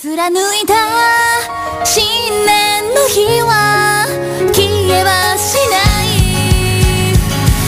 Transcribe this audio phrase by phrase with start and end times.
[0.00, 0.32] 貫い
[0.64, 0.74] た
[1.84, 2.06] 新
[2.46, 4.06] 年の日は
[4.54, 4.62] 消
[4.94, 5.74] えはしな
[6.04, 6.06] い。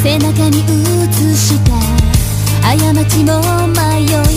[0.02, 1.70] 背中に映した。
[2.64, 2.73] 過
[3.05, 3.30] ちも
[3.68, 3.77] 迷
[4.16, 4.29] う。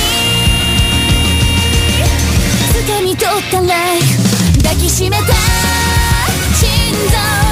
[2.74, 4.04] 掴み取った Life
[4.64, 5.24] 抱きしめた。
[6.54, 6.70] 心
[7.12, 7.43] 臓。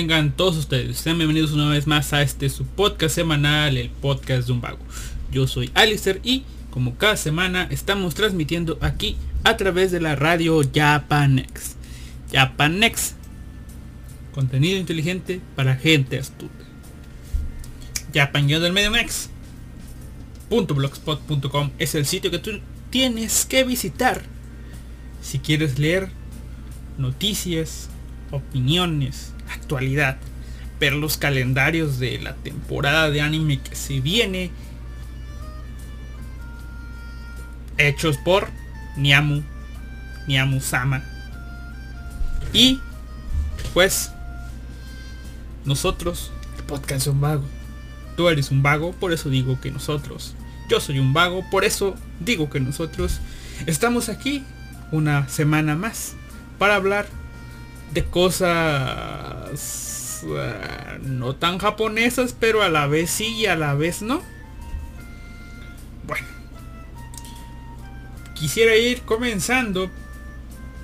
[0.00, 0.96] tengan todos ustedes.
[0.96, 4.78] Sean bienvenidos una vez más a este su podcast semanal, el podcast de un vago.
[5.30, 10.62] Yo soy Alister y como cada semana estamos transmitiendo aquí a través de la radio
[10.74, 11.76] Japanex.
[12.32, 13.14] Japanex.
[14.32, 16.64] Contenido inteligente para gente astuta.
[18.14, 19.28] Japan del medio next.
[20.48, 22.52] .blogspot.com es el sitio que tú
[22.88, 24.22] tienes que visitar
[25.20, 26.08] si quieres leer
[26.96, 27.90] noticias,
[28.30, 30.18] opiniones, actualidad,
[30.78, 34.50] ver los calendarios de la temporada de anime que se viene,
[37.78, 38.48] hechos por
[38.96, 39.42] Niamu,
[40.26, 41.02] Niamu Sama.
[42.52, 42.80] Y
[43.74, 44.12] pues
[45.64, 47.44] nosotros, el podcast es un vago.
[48.16, 50.34] Tú eres un vago, por eso digo que nosotros.
[50.68, 53.20] Yo soy un vago, por eso digo que nosotros
[53.66, 54.44] estamos aquí
[54.92, 56.14] una semana más
[56.58, 57.06] para hablar
[57.92, 59.80] de cosas
[60.24, 64.22] uh, no tan japonesas, pero a la vez sí y a la vez no.
[66.06, 66.26] Bueno,
[68.34, 69.90] quisiera ir comenzando,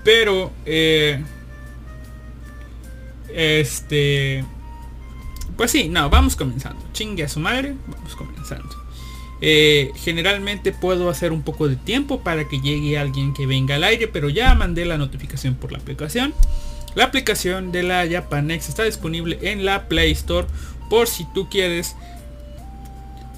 [0.05, 1.23] pero eh,
[3.33, 4.45] este,
[5.57, 6.85] pues sí, no, vamos comenzando.
[6.93, 8.87] Chingue a su madre, vamos comenzando.
[9.41, 13.85] Eh, generalmente puedo hacer un poco de tiempo para que llegue alguien que venga al
[13.85, 16.35] aire, pero ya mandé la notificación por la aplicación.
[16.97, 20.49] La aplicación de la Japanex está disponible en la Play Store
[20.89, 21.95] por si tú quieres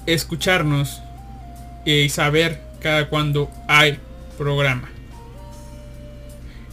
[0.05, 1.01] escucharnos
[1.85, 3.99] y saber cada cuando hay
[4.37, 4.89] programa.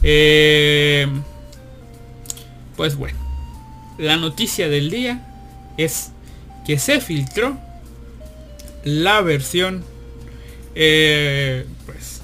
[0.01, 1.07] Eh,
[2.77, 3.19] pues bueno,
[3.97, 5.27] la noticia del día
[5.75, 6.11] es
[6.65, 7.57] que se filtró
[8.85, 9.83] la versión
[10.75, 12.21] eh, pues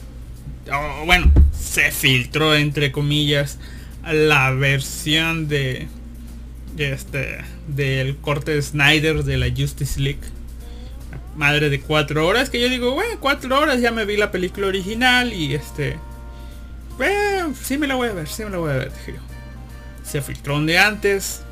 [1.05, 3.57] bueno se filtró entre comillas
[4.03, 5.87] la versión de,
[6.77, 10.21] este del corte de Snyder de la Justice League
[11.35, 14.67] madre de cuatro horas que yo digo bueno cuatro horas ya me vi la película
[14.67, 15.97] original y este
[16.97, 19.19] bueno, sí me la voy a ver sí me la voy a ver dije yo
[20.03, 21.43] se filtró un día antes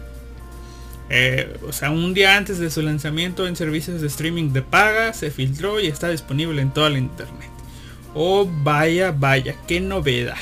[1.13, 5.11] eh, o sea, un día antes de su lanzamiento en servicios de streaming de paga,
[5.11, 7.49] se filtró y está disponible en toda la internet.
[8.13, 10.37] Oh, vaya, vaya, qué novedad.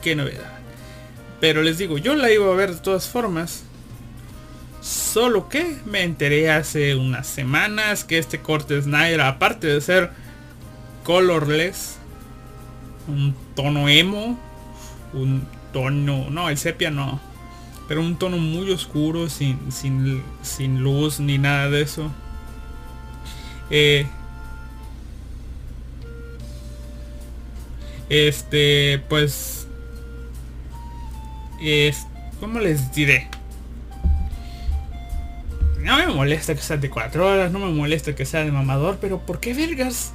[0.00, 0.59] Qué novedad.
[1.40, 3.64] Pero les digo, yo la iba a ver de todas formas.
[4.80, 10.10] Solo que me enteré hace unas semanas que este corte Snyder, aparte de ser
[11.04, 11.98] colorless,
[13.08, 14.38] un tono emo,
[15.12, 17.20] un tono, no, el sepia no,
[17.88, 22.10] pero un tono muy oscuro, sin, sin, luz ni nada de eso.
[23.70, 24.06] Eh,
[28.08, 29.59] este, pues...
[31.60, 32.06] Es,
[32.38, 33.28] ¿Cómo les diré?
[35.80, 38.98] No me molesta que sea de 4 horas, no me molesta que sea de mamador,
[39.00, 40.12] pero ¿por qué vergas?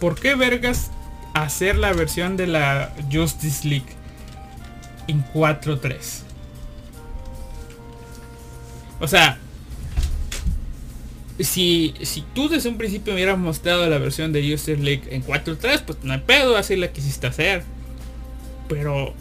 [0.00, 0.90] ¿Por qué vergas
[1.34, 4.04] hacer la versión de la Justice League?
[5.06, 6.22] en 4.3.
[9.00, 9.38] O sea,
[11.38, 15.24] si, si tú desde un principio me hubieras mostrado la versión de User League en
[15.24, 17.64] 4.3, pues no hay pedo, así la quisiste hacer.
[18.74, 19.14] Pero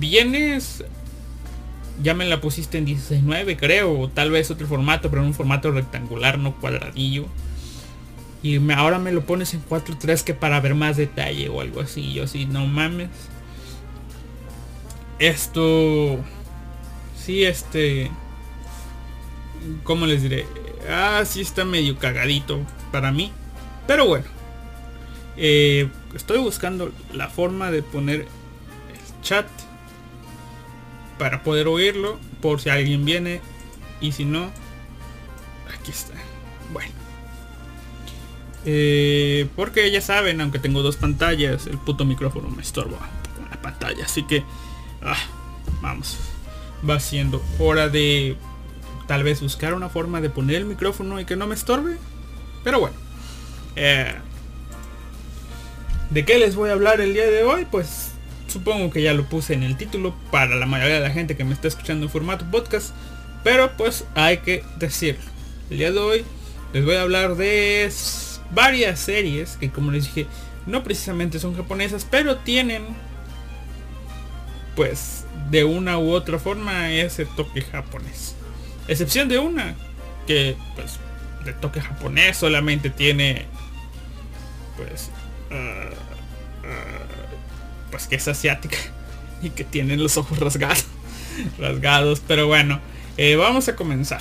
[0.00, 0.82] vienes,
[2.02, 5.34] ya me la pusiste en 16.9 creo, o tal vez otro formato, pero en un
[5.34, 7.26] formato rectangular, no cuadradillo.
[8.42, 12.12] Y ahora me lo pones en 4.3 que para ver más detalle o algo así.
[12.14, 13.10] Yo así, no mames.
[15.20, 16.18] Esto...
[17.16, 18.10] Sí, este...
[19.84, 20.46] ¿Cómo les diré?
[20.90, 22.60] Ah, sí está medio cagadito
[22.90, 23.30] para mí.
[23.86, 24.26] Pero bueno.
[25.36, 28.26] Eh, estoy buscando la forma de poner
[29.26, 29.46] chat
[31.18, 33.40] para poder oírlo por si alguien viene
[34.00, 34.50] y si no
[35.74, 36.14] aquí está
[36.72, 36.92] bueno
[38.64, 42.98] eh, porque ya saben aunque tengo dos pantallas el puto micrófono me estorba
[43.36, 44.44] con la pantalla así que
[45.02, 45.16] Ah,
[45.80, 46.16] vamos.
[46.88, 48.36] Va siendo hora de
[49.06, 51.96] tal vez buscar una forma de poner el micrófono y que no me estorbe.
[52.64, 52.96] Pero bueno.
[53.76, 54.14] Eh,
[56.10, 57.66] ¿De qué les voy a hablar el día de hoy?
[57.70, 58.12] Pues
[58.48, 61.44] supongo que ya lo puse en el título para la mayoría de la gente que
[61.44, 62.94] me está escuchando en formato podcast.
[63.44, 65.24] Pero pues hay que decirlo.
[65.70, 66.24] El día de hoy
[66.72, 67.90] les voy a hablar de
[68.52, 70.26] varias series que como les dije
[70.66, 72.84] no precisamente son japonesas, pero tienen
[74.74, 78.34] pues de una u otra forma ese toque japonés.
[78.88, 79.74] Excepción de una,
[80.26, 80.98] que pues
[81.44, 83.46] de toque japonés solamente tiene
[84.76, 85.10] pues
[85.50, 85.54] uh,
[86.66, 86.95] uh,
[87.90, 88.76] pues que es asiática
[89.42, 90.86] y que tiene los ojos rasgados
[91.58, 92.80] rasgados pero bueno
[93.16, 94.20] eh, vamos a comenzar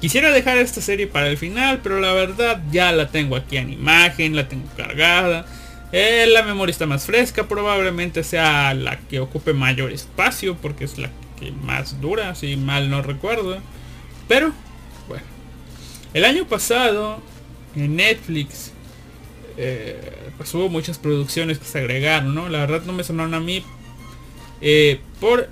[0.00, 3.72] quisiera dejar esta serie para el final pero la verdad ya la tengo aquí en
[3.72, 5.46] imagen la tengo cargada
[5.92, 10.98] eh, la memoria está más fresca, probablemente sea la que ocupe mayor espacio porque es
[10.98, 13.58] la que más dura, si mal no recuerdo.
[14.28, 14.52] Pero,
[15.08, 15.24] bueno.
[16.14, 17.20] El año pasado,
[17.74, 18.72] en Netflix,
[19.62, 22.48] eh, pues hubo muchas producciones que se agregaron, ¿no?
[22.48, 23.62] La verdad no me sonaron a mí.
[24.62, 25.50] Eh, por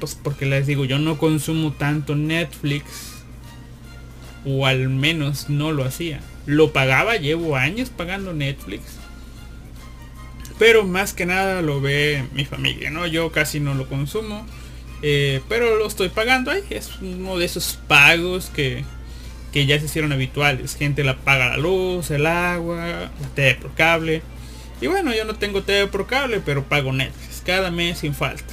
[0.00, 3.22] pues porque les digo, yo no consumo tanto Netflix.
[4.44, 6.20] O al menos no lo hacía.
[6.44, 8.82] Lo pagaba, llevo años pagando Netflix.
[10.58, 13.06] Pero más que nada lo ve mi familia, ¿no?
[13.06, 14.44] Yo casi no lo consumo.
[15.02, 16.62] eh, pero lo estoy pagando ahí.
[16.68, 18.84] Es uno de esos pagos que,
[19.54, 20.74] que ya se hicieron habituales.
[20.74, 24.20] Gente la paga la luz, el agua, la TV por cable.
[24.80, 28.52] Y bueno, yo no tengo TV por cable, pero pago Netflix cada mes sin falta.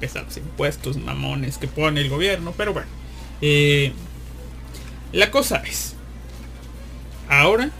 [0.00, 2.88] Pesados impuestos, mamones que pone el gobierno, pero bueno.
[3.42, 3.92] Eh,
[5.12, 5.94] la cosa es,
[7.28, 7.70] ahora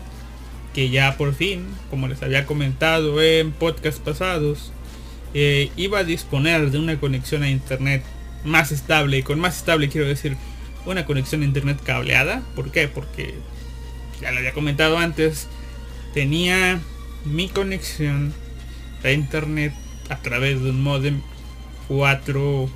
[0.75, 4.71] que ya por fin, como les había comentado en podcasts pasados,
[5.33, 8.05] eh, iba a disponer de una conexión a internet
[8.45, 9.17] más estable.
[9.17, 10.37] Y con más estable quiero decir
[10.93, 12.43] una conexión a internet cableada.
[12.55, 12.89] ¿Por qué?
[12.89, 13.35] Porque
[14.21, 15.49] ya lo había comentado antes.
[16.15, 16.81] Tenía
[17.25, 18.33] mi conexión
[19.05, 19.73] a internet
[20.09, 21.21] a través de un modem
[21.89, 22.69] 4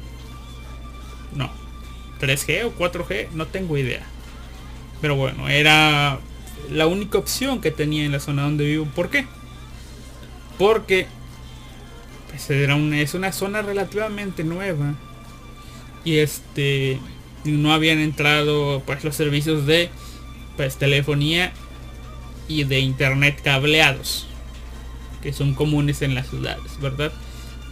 [1.34, 1.50] no
[2.20, 4.02] 3G o 4G no tengo idea
[5.00, 6.18] pero bueno era
[6.70, 9.26] la única opción que tenía en la zona donde vivo ¿por qué?
[10.58, 11.06] porque
[12.30, 14.94] pues, una, es una zona relativamente nueva
[16.04, 16.98] y este
[17.44, 19.90] no habían entrado pues los servicios de
[20.56, 21.52] pues telefonía
[22.48, 24.26] y de internet cableados
[25.22, 27.12] que son comunes en las ciudades, ¿verdad?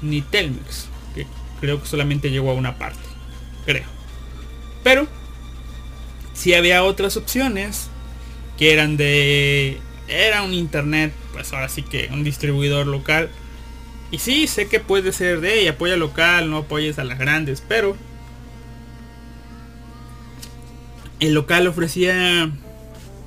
[0.03, 1.27] Ni Telmex, que
[1.61, 3.00] creo que solamente llegó a una parte,
[3.67, 3.85] creo.
[4.85, 5.09] Pero
[6.33, 7.89] si había otras opciones
[8.57, 13.31] que eran de era un internet, pues ahora sí que un distribuidor local.
[14.11, 17.97] Y sí, sé que puede ser de apoya local, no apoyes a las grandes, pero
[21.21, 22.50] el local ofrecía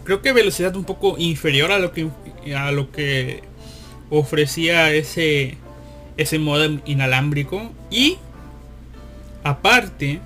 [0.03, 2.09] creo que velocidad un poco inferior a lo que
[2.55, 3.43] a lo que
[4.09, 5.57] ofrecía ese
[6.17, 6.39] ese
[6.85, 7.71] inalámbrico.
[7.89, 8.17] Y
[9.43, 10.19] aparte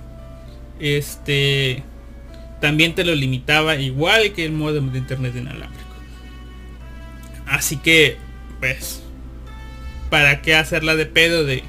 [0.80, 1.82] este
[2.60, 5.88] también te lo limitaba igual que el modem de internet inalámbrico.
[7.46, 8.16] Así que
[8.60, 9.02] pues
[10.10, 11.62] para qué hacerla de pedo de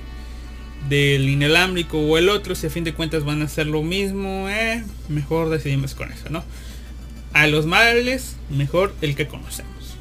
[0.89, 4.49] del inalámbrico o el otro si a fin de cuentas van a hacer lo mismo
[4.49, 6.43] eh, mejor decidimos con eso no
[7.33, 9.97] a los males mejor el que conocemos.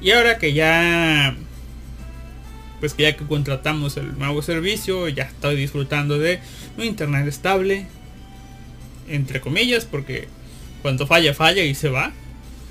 [0.00, 1.36] Y ahora que ya
[2.80, 6.40] pues que ya que contratamos el nuevo servicio ya estoy disfrutando de
[6.76, 7.86] un internet estable
[9.08, 10.28] entre comillas porque
[10.82, 12.12] cuando falla falla y se va.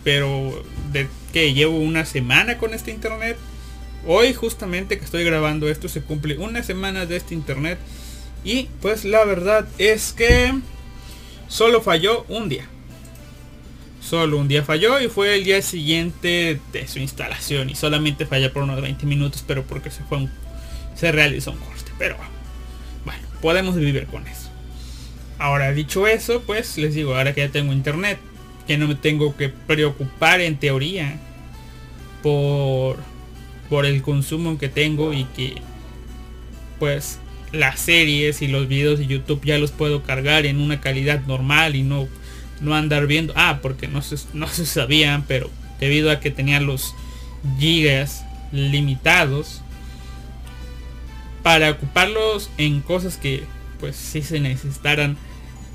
[0.04, 3.38] Pero de que llevo una semana con este internet
[4.06, 7.80] hoy justamente que estoy grabando esto se cumple una semana de este internet.
[8.44, 10.54] Y pues la verdad es que
[11.48, 12.68] solo falló un día.
[14.02, 17.70] Solo un día falló y fue el día siguiente de su instalación.
[17.70, 20.32] Y solamente falla por unos 20 minutos pero porque se fue un,
[20.96, 21.92] se realizó un corte.
[21.98, 22.36] Pero bueno
[23.46, 24.50] podemos vivir con eso.
[25.38, 28.18] Ahora dicho eso pues les digo ahora que ya tengo internet
[28.66, 31.20] que no me tengo que preocupar en teoría
[32.24, 32.98] por
[33.70, 35.62] por el consumo que tengo y que
[36.80, 37.20] pues
[37.52, 41.76] las series y los videos de YouTube ya los puedo cargar en una calidad normal
[41.76, 42.08] y no
[42.62, 43.34] no andar viendo.
[43.36, 46.96] Ah porque no se, no se sabían pero debido a que tenía los
[47.60, 49.62] gigas limitados
[51.44, 53.44] para ocuparlos en cosas que
[53.80, 55.18] pues si se necesitaran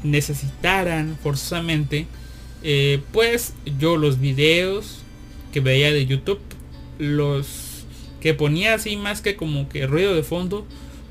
[0.03, 2.07] necesitaran forzosamente
[2.63, 5.03] eh, pues yo los videos
[5.53, 6.41] que veía de YouTube
[6.99, 7.60] los
[8.21, 10.67] que ponía así más que como que ruido de fondo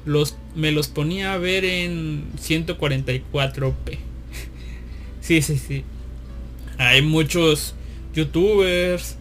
[0.06, 3.98] los me los ponía a ver en 144p
[5.22, 5.84] sí sí sí.
[6.78, 7.76] Hay muchos
[8.14, 9.18] youtubers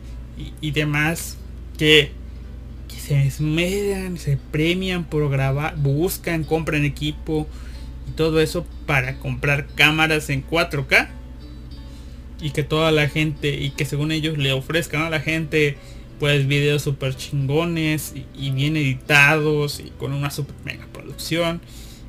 [0.61, 1.37] y, demás
[1.76, 2.12] que,
[2.87, 7.49] que, se esmeran se premian por grabar buscan compran equipo
[8.09, 11.09] y todo eso para comprar cámaras en 4k
[12.40, 15.76] y que toda la gente y que según ellos le ofrezcan a la gente
[16.19, 21.61] pues videos super chingones y, bien editados y con una super mega producción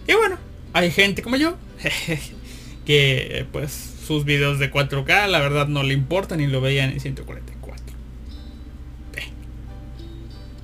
[0.08, 0.38] y bueno
[0.74, 1.56] hay gente como yo
[2.86, 7.00] que pues sus videos de 4K la verdad no le importan y lo veían en
[7.00, 7.96] 144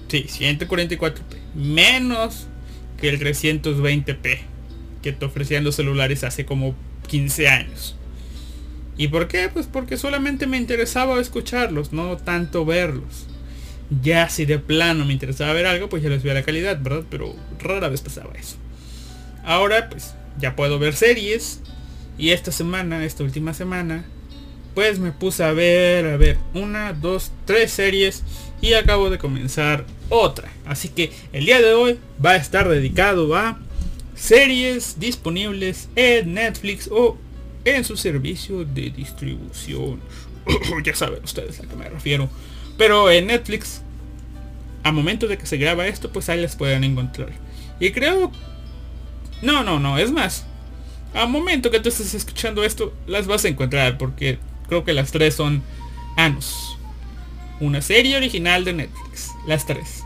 [0.07, 1.21] sí 144p
[1.55, 2.47] menos
[2.99, 4.39] que el 320p
[5.01, 6.75] que te ofrecían los celulares hace como
[7.07, 7.95] 15 años
[8.97, 9.49] ¿Y por qué?
[9.53, 13.27] Pues porque solamente me interesaba escucharlos, no tanto verlos.
[14.01, 17.03] Ya si de plano me interesaba ver algo, pues ya les veía la calidad, ¿verdad?
[17.09, 18.57] Pero rara vez pasaba eso.
[19.43, 21.61] Ahora pues ya puedo ver series.
[22.17, 24.05] Y esta semana, esta última semana,
[24.73, 28.23] pues me puse a ver, a ver, una, dos, tres series.
[28.61, 30.49] Y acabo de comenzar otra.
[30.65, 33.59] Así que el día de hoy va a estar dedicado a
[34.15, 37.17] series disponibles en Netflix o
[37.65, 39.99] en su servicio de distribución.
[40.83, 42.29] ya saben ustedes a qué me refiero.
[42.77, 43.81] Pero en Netflix,
[44.83, 47.31] a momento de que se graba esto, pues ahí las pueden encontrar.
[47.79, 48.31] Y creo...
[49.41, 50.45] No, no, no, es más.
[51.13, 55.11] A momento que tú estés escuchando esto, las vas a encontrar porque creo que las
[55.11, 55.63] tres son
[56.17, 56.77] Anos.
[57.59, 59.31] Una serie original de Netflix.
[59.47, 60.03] Las tres.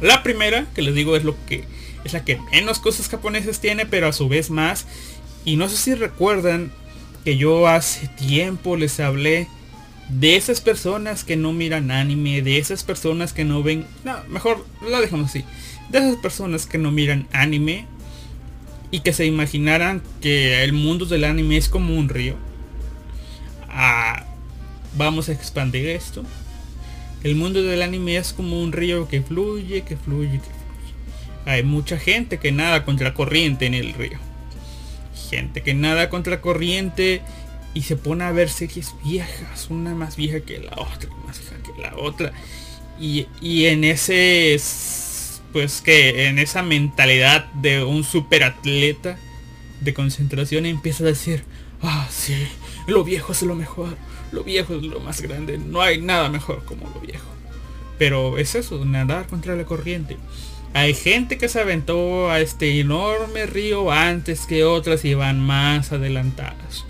[0.00, 1.64] La primera, que les digo, es lo que
[2.04, 4.86] es la que menos cosas japonesas tiene, pero a su vez más.
[5.44, 6.72] Y no sé si recuerdan
[7.24, 9.48] que yo hace tiempo les hablé
[10.18, 13.86] de esas personas que no miran anime, de esas personas que no ven...
[14.04, 15.44] No, mejor lo dejamos así.
[15.88, 17.86] De esas personas que no miran anime
[18.90, 22.36] y que se imaginaran que el mundo del anime es como un río.
[23.70, 24.26] Ah,
[24.96, 26.24] vamos a expandir esto.
[27.24, 30.52] El mundo del anime es como un río que fluye, que fluye, que fluye.
[31.46, 34.18] Hay mucha gente que nada contra corriente en el río.
[35.30, 37.22] Gente que nada contra corriente
[37.74, 41.56] y se pone a ver series viejas, una más vieja que la otra, más vieja
[41.62, 42.32] que la otra.
[43.00, 44.60] Y, y en ese,
[45.52, 49.18] pues que en esa mentalidad de un superatleta
[49.80, 51.44] de concentración empieza a decir,
[51.82, 52.36] ah, sí,
[52.86, 53.96] lo viejo es lo mejor
[54.32, 55.58] lo viejo es lo más grande.
[55.58, 57.26] No hay nada mejor como lo viejo.
[57.98, 60.16] Pero es eso, nadar contra la corriente.
[60.74, 65.92] Hay gente que se aventó a este enorme río antes que otras y van más
[65.92, 66.86] adelantadas.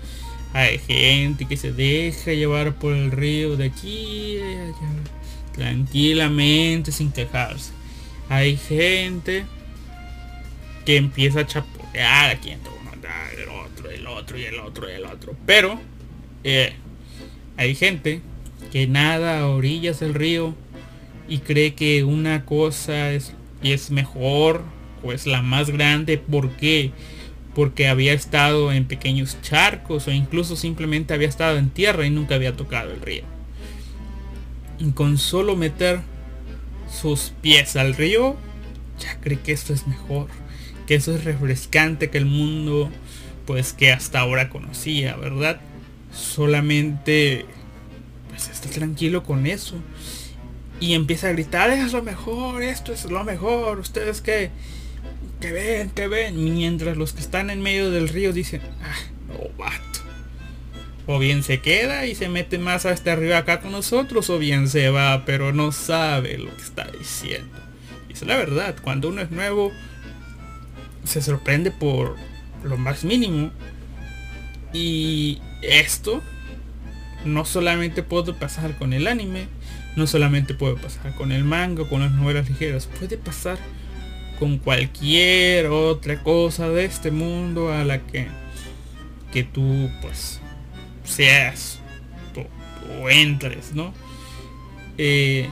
[0.53, 4.37] Hay gente que se deja llevar por el río de aquí
[5.53, 7.71] tranquilamente sin quejarse.
[8.29, 9.45] Hay gente
[10.85, 12.73] que empieza a chapotear aquí en todo
[13.37, 15.35] el otro, el otro y el otro y el otro.
[15.45, 15.79] Pero
[16.43, 16.73] eh,
[17.57, 18.21] hay gente
[18.71, 20.55] que nada a orillas del río
[21.27, 23.33] y cree que una cosa es,
[23.63, 24.63] es mejor
[25.03, 26.17] o es la más grande.
[26.17, 26.91] ¿Por qué?
[27.55, 32.35] Porque había estado en pequeños charcos o incluso simplemente había estado en tierra y nunca
[32.35, 33.23] había tocado el río.
[34.79, 36.01] Y con solo meter
[36.91, 38.35] sus pies al río,
[38.99, 40.27] ya cree que esto es mejor.
[40.87, 42.89] Que eso es refrescante que el mundo
[43.45, 45.59] pues que hasta ahora conocía, ¿verdad?
[46.13, 47.45] solamente
[48.29, 49.75] pues está tranquilo con eso.
[50.79, 54.49] Y empieza a gritar, es lo mejor, esto es lo mejor, ustedes que,
[55.43, 56.41] que ven, que ven.
[56.41, 58.95] Mientras los que están en medio del río dicen, ah,
[59.27, 59.99] no vato.
[61.05, 64.69] O bien se queda y se mete más hasta arriba acá con nosotros, o bien
[64.69, 67.57] se va, pero no sabe lo que está diciendo.
[68.07, 69.73] Y es la verdad, cuando uno es nuevo,
[71.03, 72.15] se sorprende por
[72.63, 73.51] lo más mínimo.
[74.71, 76.23] Y esto
[77.25, 79.47] no solamente puede pasar con el anime,
[79.97, 83.57] no solamente puede pasar con el manga, con las novelas ligeras, puede pasar
[84.39, 88.27] con cualquier otra cosa de este mundo a la que
[89.33, 90.39] que tú pues
[91.03, 91.79] seas
[93.01, 93.93] o, entres, ¿no?
[94.97, 95.49] Eh,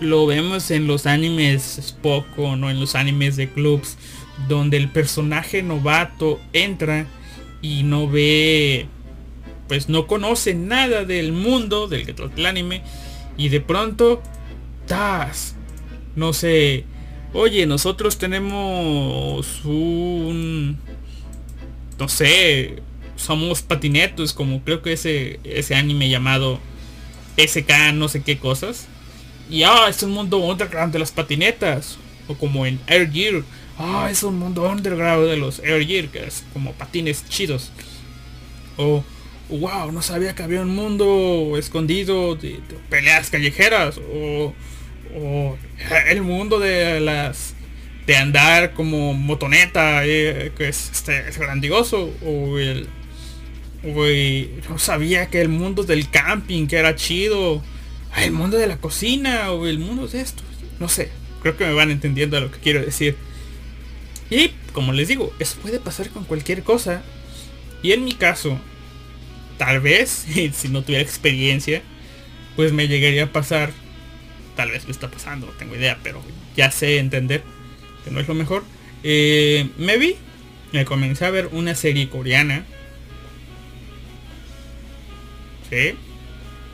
[0.00, 3.98] lo vemos en los animes poco, no en los animes de clubs,
[4.48, 7.06] donde el personaje novato entra
[7.60, 8.86] y no ve,
[9.68, 12.82] pues no conoce nada del mundo del que trata el anime
[13.36, 14.22] y de pronto,
[14.86, 15.54] tas,
[16.16, 16.84] no sé,
[17.32, 20.78] oye, nosotros tenemos un,
[21.98, 22.82] no sé,
[23.16, 26.60] somos patinetos, como creo que ese, ese anime llamado
[27.36, 28.86] SK no sé qué cosas.
[29.50, 31.98] Y ah, es un mundo underground de las patinetas.
[32.28, 33.42] O como en Air Gear
[33.78, 37.72] ah, es un mundo underground de los Air Gear, que es como patines chidos.
[38.76, 39.04] O,
[39.50, 43.98] wow, no sabía que había un mundo escondido de, peleas callejeras.
[43.98, 44.54] O,
[45.16, 45.56] o,
[46.08, 47.54] el mundo de las
[48.06, 52.12] de andar como motoneta, eh, que es, este, es grandioso.
[52.24, 52.88] O el,
[53.84, 57.62] o no sabía que el mundo del camping, que era chido.
[58.16, 60.42] El mundo de la cocina o el mundo de esto.
[60.78, 61.10] No sé,
[61.42, 63.16] creo que me van entendiendo lo que quiero decir.
[64.30, 67.02] Y como les digo, eso puede pasar con cualquier cosa.
[67.82, 68.58] Y en mi caso,
[69.58, 71.82] tal vez, si no tuviera experiencia,
[72.56, 73.72] pues me llegaría a pasar.
[74.56, 76.22] Tal vez me está pasando, no tengo idea, pero
[76.56, 77.42] ya sé entender
[78.04, 78.64] que no es lo mejor.
[79.02, 80.16] Eh, me vi,
[80.72, 82.64] me comencé a ver una serie coreana.
[85.70, 85.94] Sí.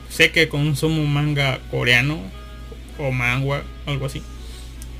[0.09, 2.19] Sé que consumo manga coreano
[2.97, 4.21] o manga, algo así.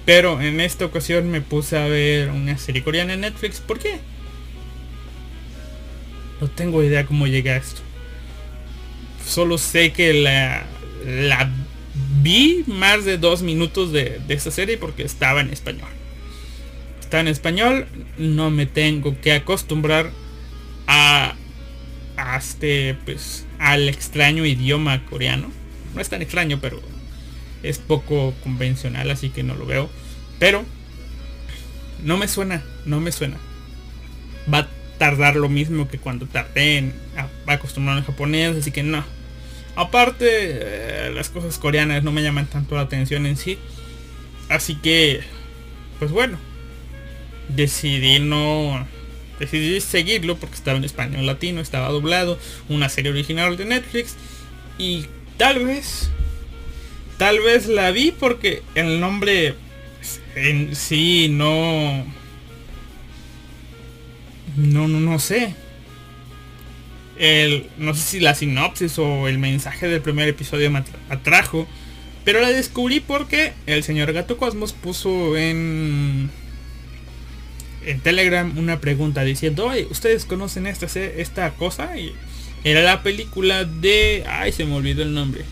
[0.05, 3.59] Pero en esta ocasión me puse a ver una serie coreana en Netflix.
[3.59, 3.99] ¿Por qué?
[6.39, 7.81] No tengo idea cómo llegué a esto.
[9.25, 10.63] Solo sé que la,
[11.05, 11.51] la
[12.21, 15.89] vi más de dos minutos de, de esta serie porque estaba en español.
[16.99, 20.11] está en español, no me tengo que acostumbrar
[20.87, 21.35] a,
[22.17, 25.51] a este, pues, al extraño idioma coreano.
[25.93, 26.81] No es tan extraño, pero
[27.63, 29.89] es poco convencional, así que no lo veo.
[30.39, 30.65] Pero
[32.03, 33.37] no me suena, no me suena.
[34.51, 34.67] Va a
[34.97, 36.93] tardar lo mismo que cuando tardé en
[37.47, 39.03] acostumbrarme al japonés, así que no.
[39.79, 43.57] Aparte, eh, las cosas coreanas no me llaman tanto la atención en sí.
[44.49, 45.21] Así que,
[45.99, 46.37] pues bueno,
[47.47, 48.85] decidí no...
[49.39, 52.37] Decidí seguirlo porque estaba en español latino, estaba doblado,
[52.67, 54.17] una serie original de Netflix.
[54.77, 55.05] Y
[55.37, 56.09] tal vez,
[57.17, 59.55] tal vez la vi porque el nombre
[60.35, 62.05] en sí no...
[64.57, 65.55] No, no, no sé.
[67.19, 71.67] El, no sé si la sinopsis o el mensaje del primer episodio me atrajo.
[72.25, 76.31] Pero la descubrí porque el señor Gato Cosmos puso en
[77.85, 81.97] en Telegram una pregunta diciendo, ¿ustedes conocen esta, esta cosa?
[81.97, 82.13] Y
[82.63, 84.23] era la película de...
[84.27, 85.45] Ay, se me olvidó el nombre.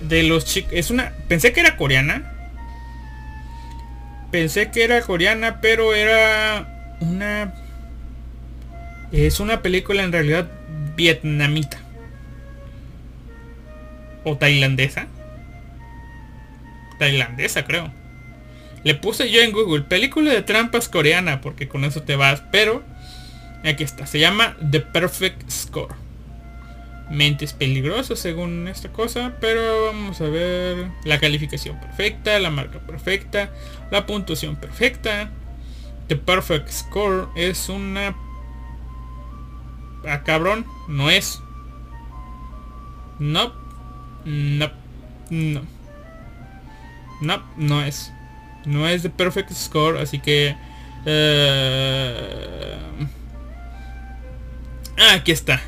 [0.00, 0.72] De los chicos...
[0.74, 1.12] Es una...
[1.28, 2.32] Pensé que era coreana.
[4.30, 7.54] Pensé que era coreana, pero era una...
[9.12, 10.50] Es una película en realidad
[10.96, 11.78] vietnamita.
[14.24, 15.06] O tailandesa.
[16.98, 17.92] Tailandesa, creo.
[18.82, 22.84] Le puse yo en Google, película de trampas coreana, porque con eso te vas, pero
[23.64, 25.94] aquí está, se llama The Perfect Score.
[27.10, 33.50] Mentes peligrosas según esta cosa, pero vamos a ver la calificación perfecta, la marca perfecta,
[33.90, 35.30] la puntuación perfecta.
[36.08, 38.14] The Perfect Score es una...
[40.06, 41.40] Ah, cabrón, no es.
[43.18, 43.52] No.
[44.24, 44.70] No.
[45.30, 45.62] No.
[47.20, 48.12] No, no es.
[48.64, 50.56] No es de perfect score, así que...
[51.06, 52.78] Eh,
[54.98, 55.60] ah, aquí está.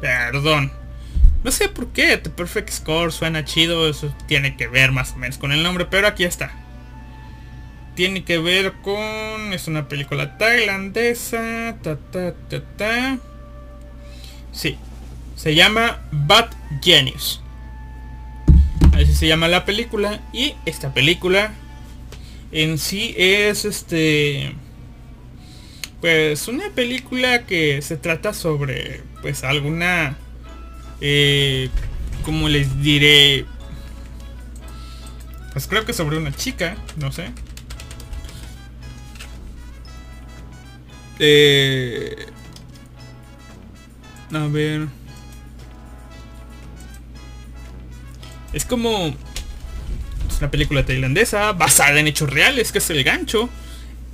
[0.00, 0.72] Perdón.
[1.44, 3.88] No sé por qué The Perfect Score suena chido.
[3.88, 5.86] Eso tiene que ver más o menos con el nombre.
[5.86, 6.52] Pero aquí está.
[7.98, 9.52] Tiene que ver con...
[9.52, 11.78] Es una película tailandesa.
[11.82, 13.18] Ta, ta, ta, ta.
[14.52, 14.78] Sí.
[15.34, 16.48] Se llama Bad
[16.80, 17.42] Genius.
[18.92, 20.20] Así se llama la película.
[20.32, 21.50] Y esta película
[22.52, 24.54] en sí es este
[26.00, 30.16] pues una película que se trata sobre pues alguna
[31.00, 31.68] eh,
[32.24, 33.44] como les diré
[35.52, 37.32] pues creo que sobre una chica no sé
[41.18, 42.26] eh,
[44.32, 44.88] a ver
[48.52, 49.14] es como
[50.38, 53.48] una película tailandesa basada en hechos reales, que es el gancho.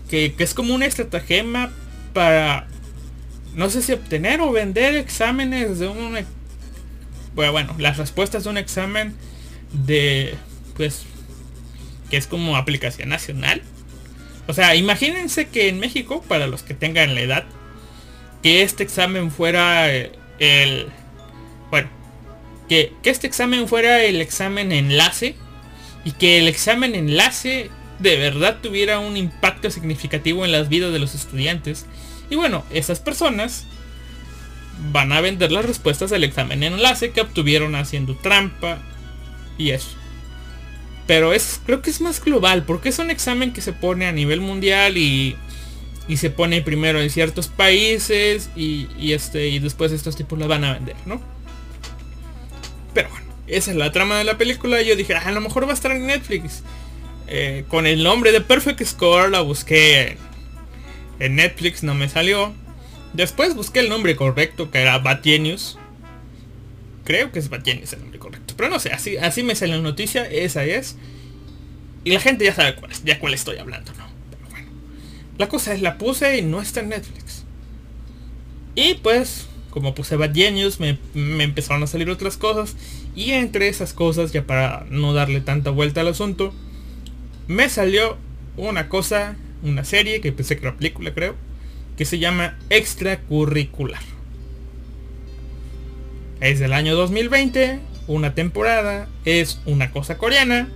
[0.09, 1.73] Que, es como una estratagema
[2.13, 2.67] para,
[3.55, 6.19] no sé si obtener o vender exámenes de un...
[7.35, 9.15] Bueno, bueno, las respuestas de un examen
[9.73, 10.35] de,
[10.77, 11.03] pues,
[12.11, 13.63] que es como aplicación nacional.
[14.47, 17.45] O sea, imagínense que en México, para los que tengan la edad,
[18.43, 20.89] que este examen fuera el...
[21.71, 21.89] Bueno,
[22.69, 25.35] que, que este examen fuera el examen enlace
[26.05, 30.99] y que el examen enlace de verdad tuviera un impacto significativo en las vidas de
[30.99, 31.87] los estudiantes.
[32.29, 33.67] Y bueno, esas personas
[34.93, 38.79] van a vender las respuestas del examen enlace que obtuvieron haciendo trampa
[39.57, 39.97] y eso.
[41.07, 44.13] Pero es, creo que es más global, porque es un examen que se pone a
[44.13, 45.37] nivel mundial y,
[46.09, 50.65] y se pone primero en ciertos países y, este, y después estos tipos la van
[50.65, 51.21] a vender, ¿no?
[52.95, 53.25] Pero bueno.
[53.47, 54.81] Esa es la trama de la película.
[54.83, 56.63] Yo dije, ah, a lo mejor va a estar en Netflix.
[57.27, 60.17] Eh, con el nombre de Perfect Score la busqué
[61.19, 62.55] en Netflix, no me salió.
[63.13, 65.21] Después busqué el nombre correcto, que era Bad.
[67.05, 68.19] Creo que es Bad el nombre.
[68.57, 70.97] Pero no sé, así, así me sale la noticia, esa es.
[72.05, 74.07] Y la gente ya sabe cuál, ya cuál estoy hablando, ¿no?
[74.31, 74.69] Pero bueno.
[75.39, 77.45] La cosa es, la puse y no está en Netflix.
[78.75, 82.77] Y pues como puse Bad Genius, me, empezaron a salir otras cosas.
[83.17, 86.55] Y entre esas cosas, ya para no darle tanta vuelta al asunto,
[87.49, 88.17] me salió
[88.57, 91.35] una cosa, una serie, que pensé que era película creo,
[91.97, 94.01] que se llama Extracurricular.
[96.41, 100.69] Es del año 2020, una temporada, es una cosa coreana.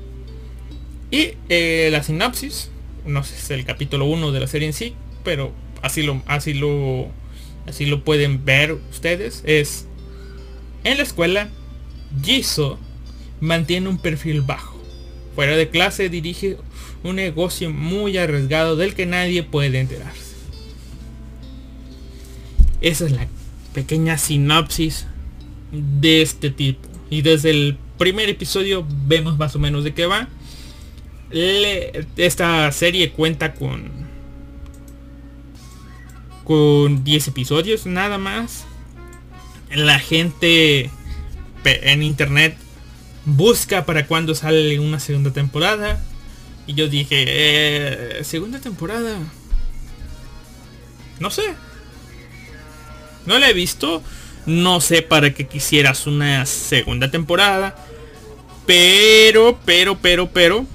[1.11, 2.71] Y eh, la sinopsis,
[3.07, 6.55] no sé es el capítulo 1 de la serie en sí, pero así lo, así
[6.55, 7.09] lo
[7.67, 9.87] así lo pueden ver ustedes, es
[10.85, 11.49] en la escuela,
[12.23, 12.79] Jisoo
[13.41, 14.79] mantiene un perfil bajo.
[15.35, 16.57] Fuera de clase dirige
[17.05, 20.35] un negocio muy arriesgado del que nadie puede enterarse.
[22.81, 23.27] Esa es la
[23.75, 25.07] pequeña sinopsis
[25.73, 26.88] de este tipo.
[27.11, 30.29] Y desde el primer episodio vemos más o menos de qué va.
[32.17, 34.09] esta serie cuenta con
[36.45, 38.65] con 10 episodios nada más.
[39.71, 40.91] La gente
[41.65, 42.57] en internet
[43.27, 46.03] busca para cuando sale una segunda temporada.
[46.67, 49.19] Y yo dije, eh, segunda temporada.
[51.21, 51.55] No sé.
[53.27, 54.03] No la he visto.
[54.47, 57.77] No sé para qué quisieras una segunda temporada.
[58.67, 60.67] Pero, pero, pero, pero.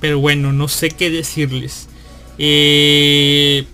[0.00, 1.88] Pero bueno, no sé qué decirles.
[2.38, 3.66] Eh,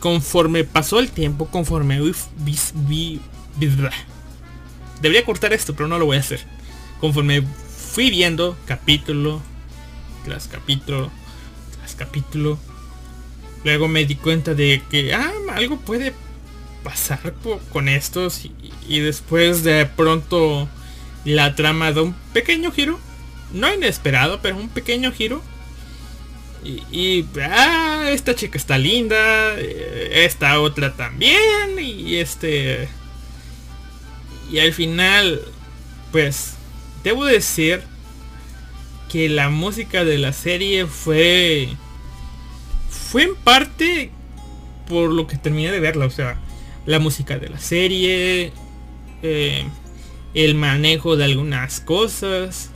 [0.00, 2.00] conforme pasó el tiempo, conforme
[2.86, 3.20] vi,
[5.00, 6.40] debería cortar esto, pero no lo voy a hacer.
[7.00, 7.42] Conforme
[7.92, 9.42] fui viendo capítulo
[10.26, 11.10] tras capítulo
[11.78, 12.58] tras capítulo,
[13.64, 16.12] luego me di cuenta de que ah, algo puede
[16.84, 17.34] pasar
[17.72, 18.52] con estos y,
[18.86, 20.68] y después de pronto
[21.24, 23.00] la trama da un pequeño giro
[23.52, 25.42] no inesperado, pero un pequeño giro.
[26.64, 29.16] Y, ah, esta chica está linda,
[29.56, 32.88] eh, esta otra también, y este...
[34.50, 35.42] Y al final,
[36.10, 36.54] pues,
[37.04, 37.82] debo decir
[39.10, 41.68] que la música de la serie fue...
[42.88, 44.10] Fue en parte
[44.88, 46.38] por lo que terminé de verla, o sea,
[46.86, 48.52] la música de la serie,
[49.22, 49.64] eh,
[50.34, 52.70] el manejo de algunas cosas,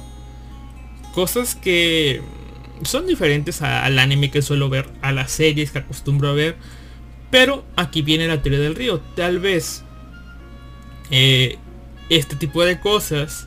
[1.15, 2.23] cosas que
[2.83, 6.57] son diferentes al anime que suelo ver, a las series que acostumbro a ver.
[7.31, 9.01] Pero aquí viene la teoría del río.
[9.15, 9.85] Tal vez
[11.11, 11.59] eh,
[12.09, 13.47] este tipo de cosas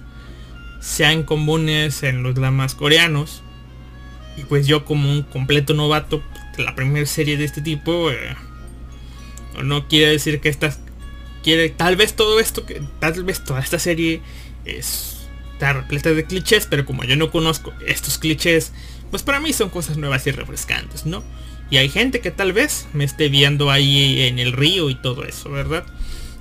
[0.83, 3.41] sean comunes en los dramas coreanos.
[4.35, 6.21] Y pues yo como un completo novato,
[6.57, 8.35] la primera serie de este tipo, eh,
[9.63, 10.79] no quiere decir que estas...
[11.43, 14.21] Quiere, tal vez todo esto, que tal vez toda esta serie
[14.63, 15.13] es
[15.71, 18.73] repleta de clichés, pero como yo no conozco estos clichés,
[19.11, 21.23] pues para mí son cosas nuevas y refrescantes, ¿no?
[21.69, 25.23] Y hay gente que tal vez me esté viendo ahí en el río y todo
[25.23, 25.85] eso, ¿verdad?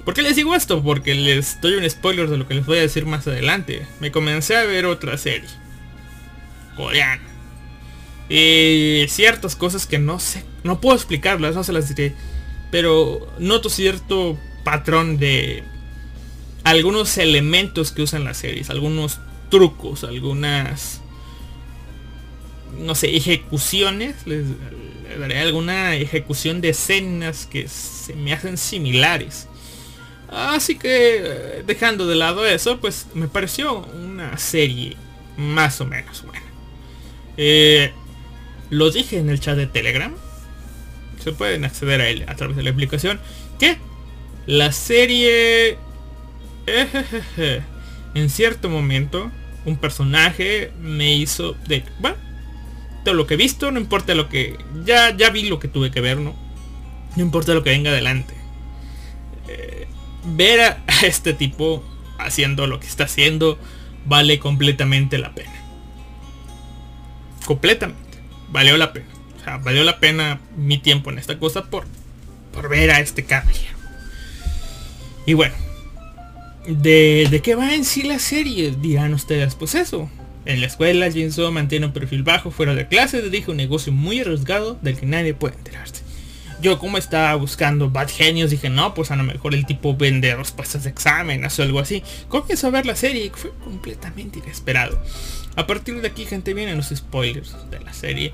[0.04, 0.82] ¿Por qué les digo esto?
[0.82, 3.86] Porque les doy un spoiler de lo que les voy a decir más adelante.
[4.00, 5.48] Me comencé a ver otra serie.
[6.76, 7.22] Coreana.
[8.28, 12.14] Y ciertas cosas que no sé, no puedo explicarlas, no se las diré.
[12.70, 15.62] Pero noto cierto patrón de
[16.64, 21.00] algunos elementos que usan las series, algunos trucos, algunas,
[22.78, 24.46] no sé, ejecuciones, les,
[25.18, 29.48] daré alguna ejecución de escenas que se me hacen similares.
[30.32, 34.96] Así que, dejando de lado eso, pues me pareció una serie
[35.36, 36.46] más o menos buena.
[37.36, 37.92] Eh,
[38.70, 40.14] lo dije en el chat de Telegram.
[41.22, 43.20] Se pueden acceder a él a través de la aplicación.
[43.58, 43.76] Que
[44.46, 45.78] la serie
[48.14, 49.30] en cierto momento,
[49.64, 52.16] un personaje me hizo de, bueno,
[53.04, 55.90] todo lo que he visto, no importa lo que, ya, ya vi lo que tuve
[55.90, 56.34] que ver, ¿no?
[57.16, 58.34] No importa lo que venga adelante.
[60.24, 61.84] Ver a este tipo
[62.18, 63.58] haciendo lo que está haciendo
[64.04, 65.52] vale completamente la pena.
[67.44, 68.18] Completamente.
[68.50, 69.06] Valió la pena.
[69.40, 71.86] O sea, valió la pena mi tiempo en esta cosa por,
[72.52, 73.76] por ver a este caballero.
[75.26, 75.54] Y bueno,
[76.66, 78.72] ¿De, qué va en sí la serie?
[78.80, 80.08] Dirán ustedes, pues eso.
[80.44, 84.20] En la escuela, Jinso mantiene un perfil bajo fuera de clase, dirige un negocio muy
[84.20, 86.02] arriesgado del que nadie puede enterarse.
[86.62, 90.34] Yo como estaba buscando bad genios, dije, no, pues a lo mejor el tipo vende
[90.36, 92.04] respuestas de examen o algo así.
[92.28, 95.02] Comienzo a ver la serie y fue completamente inesperado.
[95.56, 98.32] A partir de aquí, gente, vienen los spoilers de la serie.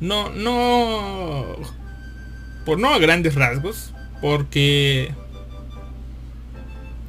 [0.00, 1.56] No, no...
[2.66, 5.12] Por no a grandes rasgos, porque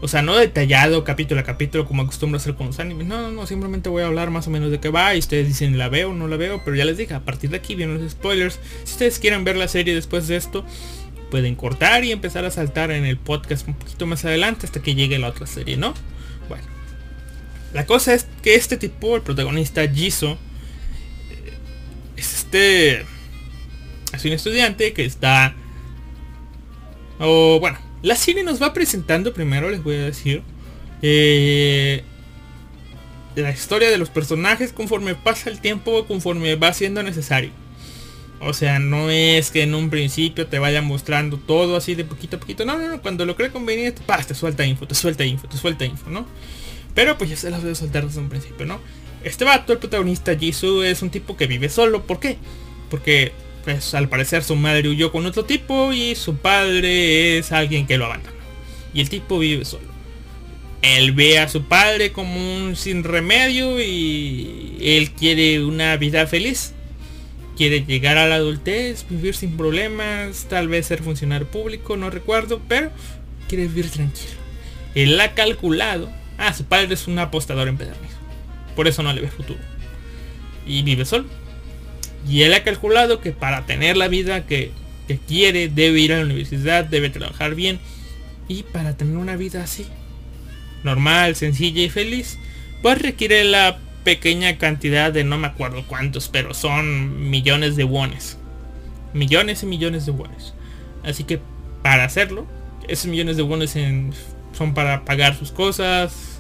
[0.03, 3.07] o sea, no detallado capítulo a capítulo como acostumbro hacer con los animes.
[3.07, 5.47] No, no, no, simplemente voy a hablar más o menos de qué va y ustedes
[5.47, 6.61] dicen la veo o no la veo.
[6.65, 8.59] Pero ya les dije, a partir de aquí vienen los spoilers.
[8.83, 10.65] Si ustedes quieren ver la serie después de esto,
[11.31, 14.93] pueden cortar y empezar a saltar en el podcast un poquito más adelante hasta que
[14.93, 15.93] llegue la otra serie, ¿no?
[16.49, 16.65] Bueno.
[17.71, 21.53] La cosa es que este tipo, el protagonista Jisoo, eh,
[22.17, 23.05] es este...
[24.13, 25.55] Es un estudiante que está...
[27.19, 30.43] O bueno, la serie nos va presentando primero, les voy a decir,
[31.01, 32.03] eh,
[33.35, 37.51] la historia de los personajes conforme pasa el tiempo, conforme va siendo necesario.
[38.45, 42.35] O sea, no es que en un principio te vaya mostrando todo así de poquito
[42.35, 42.65] a poquito.
[42.65, 43.01] No, no, no.
[43.01, 46.27] Cuando lo cree conveniente, pa, te suelta info, te suelta info, te suelta info, ¿no?
[46.93, 48.79] Pero pues ya se las voy a soltar desde un principio, ¿no?
[49.23, 52.03] Este vato, el protagonista Jisoo, es un tipo que vive solo.
[52.03, 52.37] ¿Por qué?
[52.89, 53.31] Porque,
[53.63, 57.97] pues al parecer su madre huyó con otro tipo y su padre es alguien que
[57.97, 58.35] lo abandonó.
[58.93, 59.93] Y el tipo vive solo.
[60.81, 66.73] Él ve a su padre como un sin remedio y él quiere una vida feliz.
[67.55, 72.61] Quiere llegar a la adultez, vivir sin problemas, tal vez ser funcionario público, no recuerdo,
[72.67, 72.91] pero
[73.47, 74.33] quiere vivir tranquilo.
[74.95, 76.11] Él ha calculado.
[76.37, 78.13] Ah, su padre es un apostador empedernido.
[78.75, 79.59] Por eso no le ve futuro.
[80.65, 81.25] Y vive solo.
[82.27, 84.71] Y él ha calculado que para tener la vida que,
[85.07, 87.79] que quiere debe ir a la universidad, debe trabajar bien.
[88.47, 89.85] Y para tener una vida así,
[90.83, 92.37] normal, sencilla y feliz,
[92.81, 98.37] pues requiere la pequeña cantidad de no me acuerdo cuántos, pero son millones de wones.
[99.13, 100.53] Millones y millones de wones.
[101.03, 101.39] Así que
[101.81, 102.45] para hacerlo,
[102.87, 103.77] esos millones de wones
[104.57, 106.39] son para pagar sus cosas,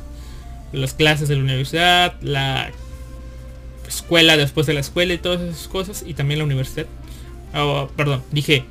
[0.71, 2.71] las clases de la universidad, la
[3.93, 6.87] escuela después de la escuela y todas esas cosas, y también la universidad.
[7.53, 8.65] Oh, perdón, dije...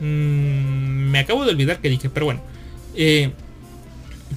[0.00, 2.40] Mmm, me acabo de olvidar que dije, pero bueno.
[2.94, 3.32] Eh,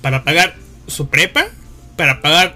[0.01, 0.55] para pagar
[0.87, 1.45] su prepa,
[1.97, 2.55] para pagar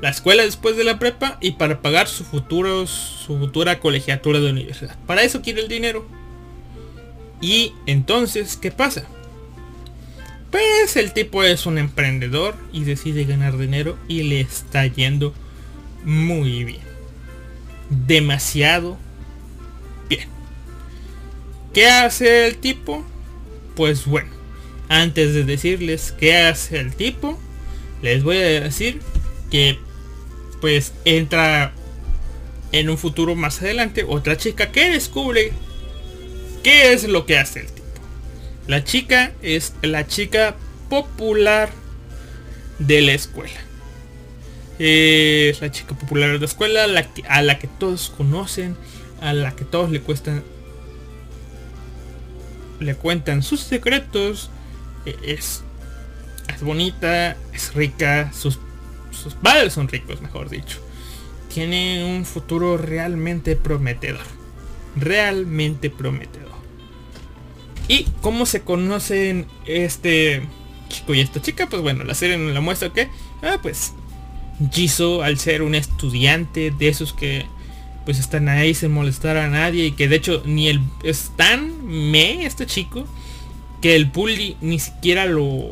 [0.00, 4.50] la escuela después de la prepa y para pagar su futuro, su futura colegiatura de
[4.50, 4.96] universidad.
[5.06, 6.06] Para eso quiere el dinero.
[7.40, 9.06] Y entonces, ¿qué pasa?
[10.50, 15.34] Pues el tipo es un emprendedor y decide ganar dinero y le está yendo
[16.06, 16.80] muy bien.
[17.90, 18.96] Demasiado
[20.08, 20.28] bien.
[21.74, 23.04] ¿Qué hace el tipo?
[23.74, 24.30] Pues bueno,
[24.88, 27.38] antes de decirles qué hace el tipo,
[28.00, 29.02] les voy a decir
[29.50, 29.78] que
[30.60, 31.72] pues entra
[32.72, 35.52] en un futuro más adelante otra chica que descubre
[36.62, 37.86] qué es lo que hace el tipo.
[38.68, 40.56] La chica es la chica
[40.88, 41.70] popular
[42.78, 43.65] de la escuela.
[44.78, 48.76] Es la chica popular de la escuela, a la que todos conocen,
[49.20, 50.42] a la que todos le cuestan
[52.80, 54.50] le cuentan sus secretos,
[55.22, 55.62] es,
[56.54, 58.58] es bonita, es rica, sus,
[59.10, 60.78] sus padres son ricos, mejor dicho.
[61.52, 64.24] Tiene un futuro realmente prometedor.
[64.96, 66.46] Realmente prometedor.
[67.88, 70.42] ¿Y cómo se conocen este
[70.88, 71.68] chico y esta chica?
[71.68, 73.08] Pues bueno, la serie nos la muestra que,
[73.42, 73.92] ah, pues,
[74.72, 77.46] Jisoo al ser un estudiante de esos que
[78.04, 81.84] pues están ahí sin molestar a nadie y que de hecho ni el es tan
[81.84, 83.06] me este chico
[83.82, 85.70] que el bully ni siquiera lo,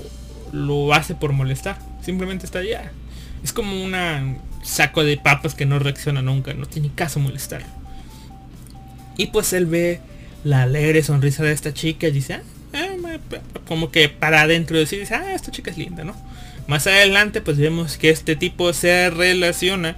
[0.52, 1.78] lo hace por molestar.
[2.02, 2.92] Simplemente está allá.
[3.42, 6.54] Es como un saco de papas que no reacciona nunca.
[6.54, 7.62] No tiene caso molestar.
[9.16, 10.00] Y pues él ve
[10.42, 12.42] la alegre sonrisa de esta chica y dice, ah,
[13.66, 16.14] como que para adentro decir, dice, ah, esta chica es linda, ¿no?
[16.66, 19.96] Más adelante pues vemos que este tipo se relaciona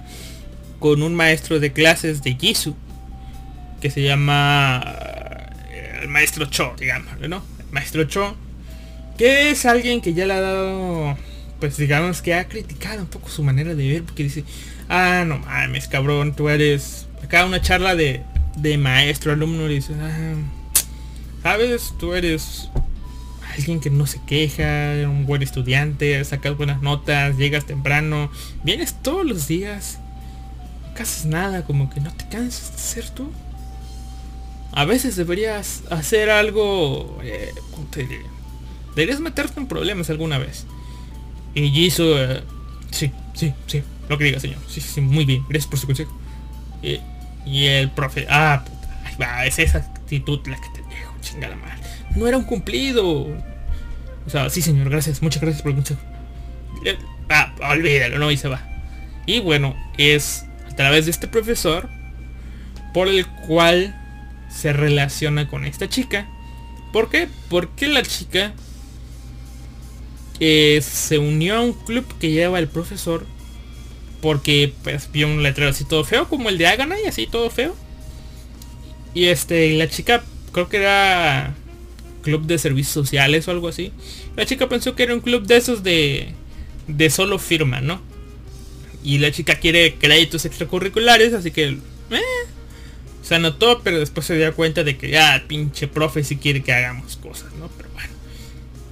[0.79, 2.75] con un maestro de clases de Jisoo
[3.81, 4.83] que se llama
[5.69, 7.43] eh, el maestro Cho, digamos, ¿no?
[7.71, 8.35] Maestro Cho,
[9.17, 11.17] que es alguien que ya le ha dado,
[11.59, 14.43] pues digamos que ha criticado un poco su manera de ver, porque dice,
[14.89, 18.21] ah, no mames, cabrón, tú eres, acá una charla de,
[18.55, 20.33] de maestro, alumno, dice, ah,
[21.43, 22.69] sabes, tú eres
[23.57, 28.31] alguien que no se queja, un buen estudiante, sacas buenas notas, llegas temprano,
[28.63, 29.99] vienes todos los días,
[30.95, 33.31] no haces nada, como que no te cansas de ser tú
[34.77, 37.17] a veces deberías hacer algo...
[37.23, 37.51] Eh,
[38.95, 40.67] deberías meterte en problemas alguna vez.
[41.55, 42.15] Y Jisoo...
[42.15, 42.43] Eh,
[42.91, 43.81] sí, sí, sí.
[44.07, 44.59] Lo que diga, señor.
[44.67, 45.43] Sí, sí, muy bien.
[45.49, 46.15] Gracias por su consejo.
[46.83, 48.27] y el profe...
[48.29, 49.45] Ah, puta.
[49.47, 51.15] es esa actitud la que te dejo.
[51.21, 51.86] Chinga la madre.
[52.17, 53.07] No era un cumplido.
[53.07, 54.89] O sea, sí, señor.
[54.89, 55.21] Gracias.
[55.21, 56.01] Muchas gracias por el consejo.
[56.83, 56.97] Eh,
[57.29, 58.61] ah, olvídalo, no, y se va.
[59.25, 61.89] Y bueno, es a través de este profesor
[62.93, 63.95] por el cual
[64.49, 66.27] se relaciona con esta chica.
[66.93, 67.27] ¿Por qué?
[67.49, 68.53] Porque la chica
[70.39, 73.25] eh, se unió a un club que lleva el profesor
[74.21, 77.49] porque pues vio un letrero así todo feo como el de Agana y así todo
[77.49, 77.75] feo.
[79.13, 81.55] Y este, la chica creo que era
[82.27, 83.93] club de servicios sociales o algo así.
[84.35, 86.33] La chica pensó que era un club de esos de
[86.87, 88.01] de solo firma, ¿no?
[89.03, 91.77] Y la chica quiere créditos extracurriculares, así que
[92.09, 92.21] eh,
[93.21, 96.73] se anotó, pero después se dio cuenta de que ya pinche profe si quiere que
[96.73, 97.69] hagamos cosas, ¿no?
[97.77, 98.09] Pero bueno.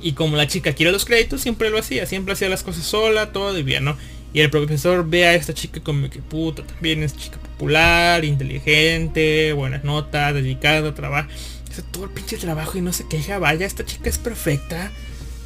[0.01, 3.31] Y como la chica quiere los créditos, siempre lo hacía, siempre hacía las cosas sola,
[3.31, 3.97] todo de bien, ¿no?
[4.33, 9.53] Y el profesor ve a esta chica como que puta, también es chica popular, inteligente,
[9.53, 11.29] buenas notas, dedicada, trabajo.
[11.75, 14.93] Hace todo el pinche trabajo y no se queja, vaya, esta chica es perfecta.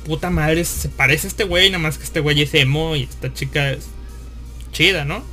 [0.06, 3.06] Puta madre, se parece a este güey, nada más que este güey es emo y
[3.06, 3.88] esta chica es
[4.72, 5.24] chida, ¿no?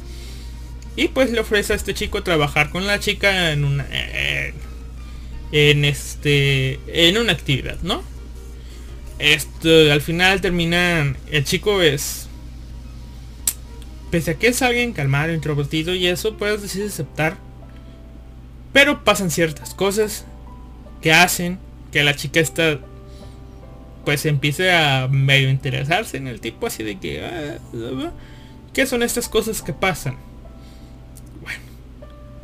[0.97, 3.87] Y pues le ofrece a este chico trabajar con la chica en una...
[5.53, 6.81] En, este...
[6.87, 8.03] En una actividad, ¿no?
[9.19, 11.19] Esto, al final terminan...
[11.31, 12.27] El chico es...
[14.11, 17.37] Pese a que es alguien calmado, introvertido y eso, puedes decir aceptar.
[18.73, 20.25] Pero pasan ciertas cosas
[21.01, 21.59] que hacen
[21.93, 22.79] que la chica está
[24.05, 27.59] pues empiece a medio interesarse en el tipo así de que ah,
[28.73, 30.17] ¿qué son estas cosas que pasan?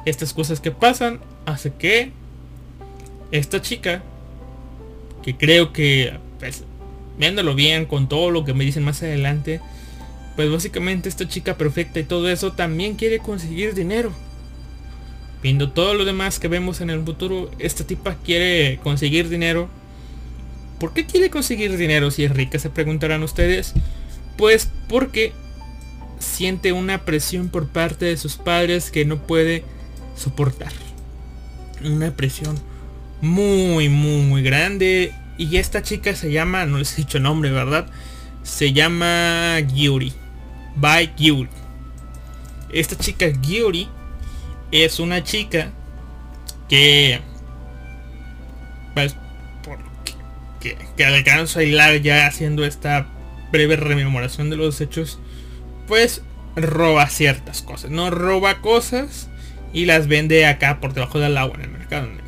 [0.05, 2.12] estas cosas que pasan hace que
[3.30, 4.03] esta chica,
[5.22, 6.64] que creo que, pues,
[7.18, 9.61] viéndolo bien con todo lo que me dicen más adelante,
[10.36, 14.12] pues básicamente esta chica perfecta y todo eso también quiere conseguir dinero.
[15.43, 19.68] Viendo todo lo demás que vemos en el futuro, esta tipa quiere conseguir dinero.
[20.78, 22.61] ¿Por qué quiere conseguir dinero si es rica?
[22.61, 23.74] Se preguntarán ustedes.
[24.36, 25.32] Pues porque
[26.20, 29.64] siente una presión por parte de sus padres que no puede
[30.16, 30.72] soportar.
[31.84, 32.57] Una presión
[33.20, 35.12] muy, muy, muy grande.
[35.38, 37.88] Y esta chica se llama, no les he dicho nombre, ¿verdad?
[38.45, 40.12] Se llama Gyuri.
[40.76, 41.49] By Gyuri.
[42.72, 43.88] Esta chica Gyuri
[44.72, 45.70] es una chica
[46.68, 47.20] que
[48.94, 49.16] pues
[50.60, 53.06] que, que alcanzo a hilar ya haciendo esta
[53.50, 55.18] breve rememoración de los hechos
[55.86, 56.22] pues
[56.56, 59.28] roba ciertas cosas no roba cosas
[59.72, 62.22] y las vende acá por debajo del agua en el mercado negro.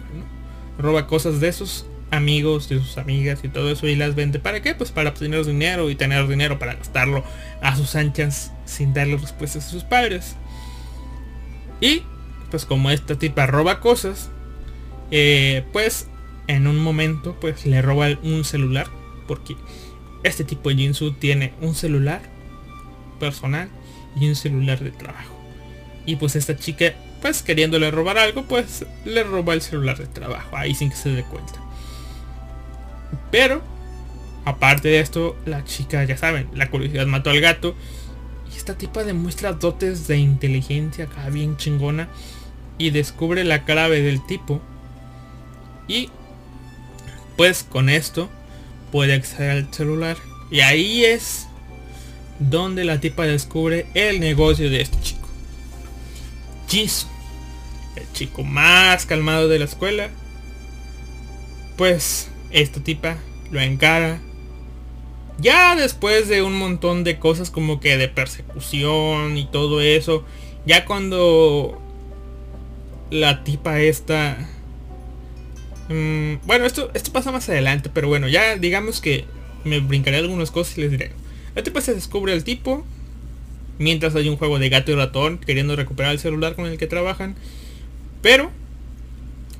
[0.78, 4.38] Roba cosas de sus amigos, de sus amigas y todo eso y las vende.
[4.38, 4.74] ¿Para qué?
[4.74, 7.24] Pues para obtener dinero y tener dinero para gastarlo
[7.60, 10.36] a sus anchas sin darle respuestas a sus padres.
[11.80, 12.02] Y
[12.54, 14.30] pues como esta tipa roba cosas,
[15.10, 16.06] eh, pues
[16.46, 18.86] en un momento pues le roba un celular
[19.26, 19.56] porque
[20.22, 22.22] este tipo de Jinsu tiene un celular
[23.18, 23.70] personal
[24.14, 25.34] y un celular de trabajo.
[26.06, 30.56] Y pues esta chica pues queriéndole robar algo, pues le roba el celular de trabajo,
[30.56, 31.54] ahí sin que se dé cuenta.
[33.32, 33.62] Pero,
[34.44, 37.74] aparte de esto, la chica, ya saben, la curiosidad mató al gato.
[38.52, 42.08] Y esta tipa demuestra dotes de inteligencia acá bien chingona.
[42.78, 44.60] Y descubre la clave del tipo.
[45.86, 46.10] Y,
[47.36, 48.28] pues con esto,
[48.90, 50.16] puede acceder al celular.
[50.50, 51.46] Y ahí es
[52.38, 55.28] donde la tipa descubre el negocio de este chico.
[56.68, 57.14] Jisoo
[57.96, 60.10] el chico más calmado de la escuela,
[61.76, 63.18] pues esta tipa
[63.50, 64.20] lo encara.
[65.38, 70.24] Ya después de un montón de cosas como que de persecución y todo eso,
[70.64, 71.80] ya cuando
[73.10, 74.36] la tipa esta...
[75.88, 79.26] Mm, bueno, esto, esto pasa más adelante, pero bueno, ya digamos que
[79.64, 81.12] me brincaré algunas cosas y les diré.
[81.54, 82.84] La tipa se descubre al tipo,
[83.78, 86.86] mientras hay un juego de gato y ratón queriendo recuperar el celular con el que
[86.86, 87.34] trabajan.
[88.22, 88.50] Pero,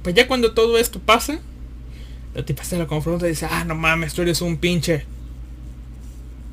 [0.02, 1.40] pues ya cuando todo esto pasa,
[2.34, 5.04] la tipa se la confronta y dice, ah, no mames, tú eres un pinche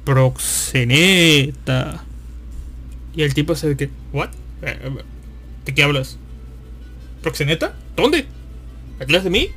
[0.03, 2.03] proxeneta.
[3.15, 4.29] Y el tipo se que, ¿what?
[4.61, 5.03] Eh, eh,
[5.65, 6.17] ¿De qué hablas?
[7.21, 7.75] ¿Proxeneta?
[7.95, 8.25] ¿Dónde?
[8.99, 9.49] ¿Atrás de mí?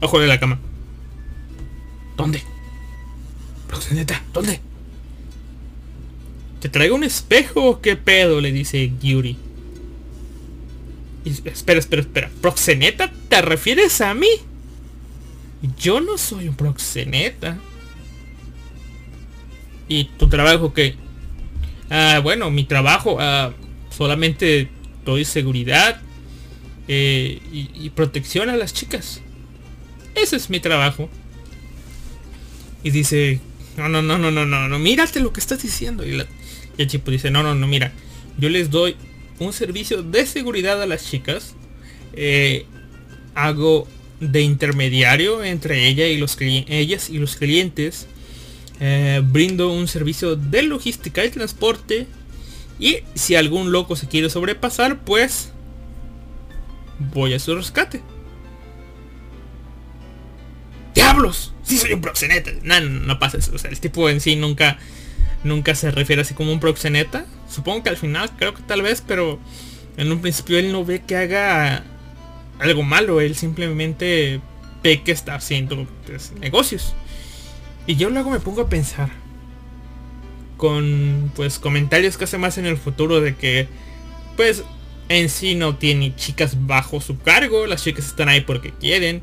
[0.00, 0.58] Ojo de la cama.
[2.16, 2.42] ¿Dónde?
[3.68, 4.60] Proxeneta, ¿dónde?
[6.60, 7.80] ¿Te traigo un espejo?
[7.80, 8.40] ¿Qué pedo?
[8.40, 9.36] Le dice Yuri
[11.24, 12.30] espera, espera, espera.
[12.40, 13.10] ¿Proxeneta?
[13.28, 14.28] ¿Te refieres a mí?
[15.78, 17.58] Yo no soy un proxeneta.
[19.88, 20.96] ¿Y tu trabajo qué?
[21.90, 23.52] Ah, bueno, mi trabajo ah,
[23.90, 24.68] solamente
[25.04, 26.00] doy seguridad
[26.88, 29.20] eh, y, protección a las chicas.
[30.14, 31.08] Ese es mi trabajo.
[32.82, 33.40] Y dice,
[33.76, 36.06] no, no, no, no, no, no, no, mírate lo que estás diciendo.
[36.06, 36.22] Y,
[36.76, 37.92] el chico dice, no, no, no, mira,
[38.36, 38.96] yo les doy
[39.38, 41.54] un servicio de seguridad a las chicas.
[42.12, 42.66] Eh,
[43.34, 43.88] hago
[44.20, 48.06] de intermediario entre ella y los ellas y los clientes.
[48.80, 52.06] Eh, brindo un servicio de logística y transporte.
[52.78, 55.53] Y si algún loco se quiere sobrepasar, pues
[56.98, 58.02] voy a su rescate.
[60.94, 61.52] ¡Diablos!
[61.62, 62.50] Sí soy un proxeneta.
[62.62, 63.52] No, no, pasa eso.
[63.54, 64.78] O sea, el tipo en sí nunca
[65.42, 67.26] nunca se refiere así como un proxeneta.
[67.48, 69.38] Supongo que al final, creo que tal vez, pero
[69.96, 71.84] en un principio él no ve que haga
[72.58, 73.20] algo malo.
[73.20, 74.40] Él simplemente
[74.82, 76.94] ve que está haciendo pues, negocios.
[77.86, 79.10] Y yo luego me pongo a pensar.
[80.56, 83.68] con pues comentarios que hace más en el futuro de que
[84.36, 84.64] pues
[85.08, 89.22] en sí no tiene chicas bajo su cargo, las chicas están ahí porque quieren,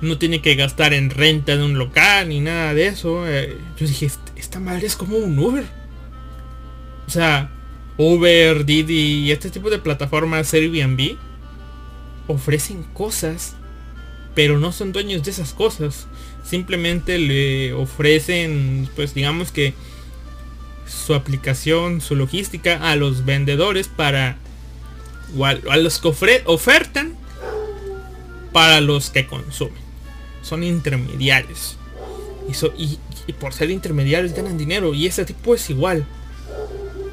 [0.00, 3.26] no tiene que gastar en renta de un local ni nada de eso.
[3.26, 5.64] Eh, yo dije, esta madre es como un Uber.
[7.06, 7.50] O sea,
[7.96, 11.16] Uber, Didi y este tipo de plataformas Airbnb
[12.28, 13.56] ofrecen cosas,
[14.34, 16.06] pero no son dueños de esas cosas.
[16.44, 19.74] Simplemente le ofrecen, pues digamos que
[20.86, 24.36] su aplicación, su logística a los vendedores para
[25.36, 26.08] o a, los que
[26.46, 27.14] ofertan
[28.52, 29.82] para los que consumen.
[30.42, 31.76] Son intermediarios.
[32.76, 32.98] Y,
[33.34, 34.94] por ser intermediarios ganan dinero.
[34.94, 36.06] Y este tipo es igual.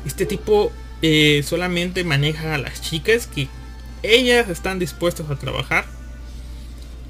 [0.05, 3.49] Este tipo eh, solamente maneja a las chicas que
[4.01, 5.85] ellas están dispuestas a trabajar.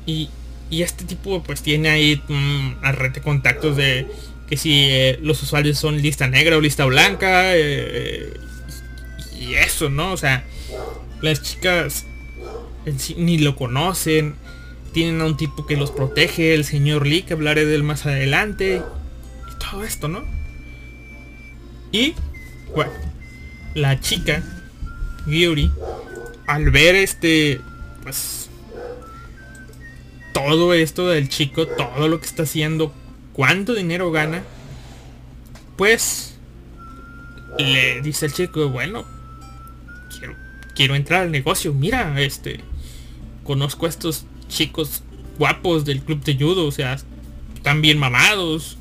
[0.08, 0.30] Y,
[0.70, 4.08] y este tipo pues tiene ahí mm, a red de contactos de
[4.47, 7.56] que si eh, los usuarios son lista negra o lista blanca.
[7.56, 8.34] Eh,
[9.39, 10.14] y eso, ¿no?
[10.14, 10.45] O sea,
[11.26, 12.05] las chicas
[13.17, 14.36] ni lo conocen.
[14.93, 18.05] Tienen a un tipo que los protege, el señor Lee, que hablaré de él más
[18.05, 18.82] adelante.
[19.51, 20.23] Y todo esto, ¿no?
[21.91, 22.13] Y,
[22.73, 22.91] bueno,
[23.73, 24.41] la chica,
[25.26, 25.71] Gyuri,
[26.47, 27.59] al ver este,
[28.03, 28.49] pues,
[30.34, 32.93] todo esto del chico, todo lo que está haciendo,
[33.34, 34.43] cuánto dinero gana,
[35.78, 36.36] pues,
[37.57, 39.05] le dice el chico, bueno,
[40.17, 40.45] quiero
[40.78, 41.73] entrar al negocio.
[41.73, 42.59] Mira, este,
[43.43, 45.03] conozco a estos chicos
[45.38, 46.97] guapos del club de judo, o sea,
[47.55, 48.78] están bien mamados.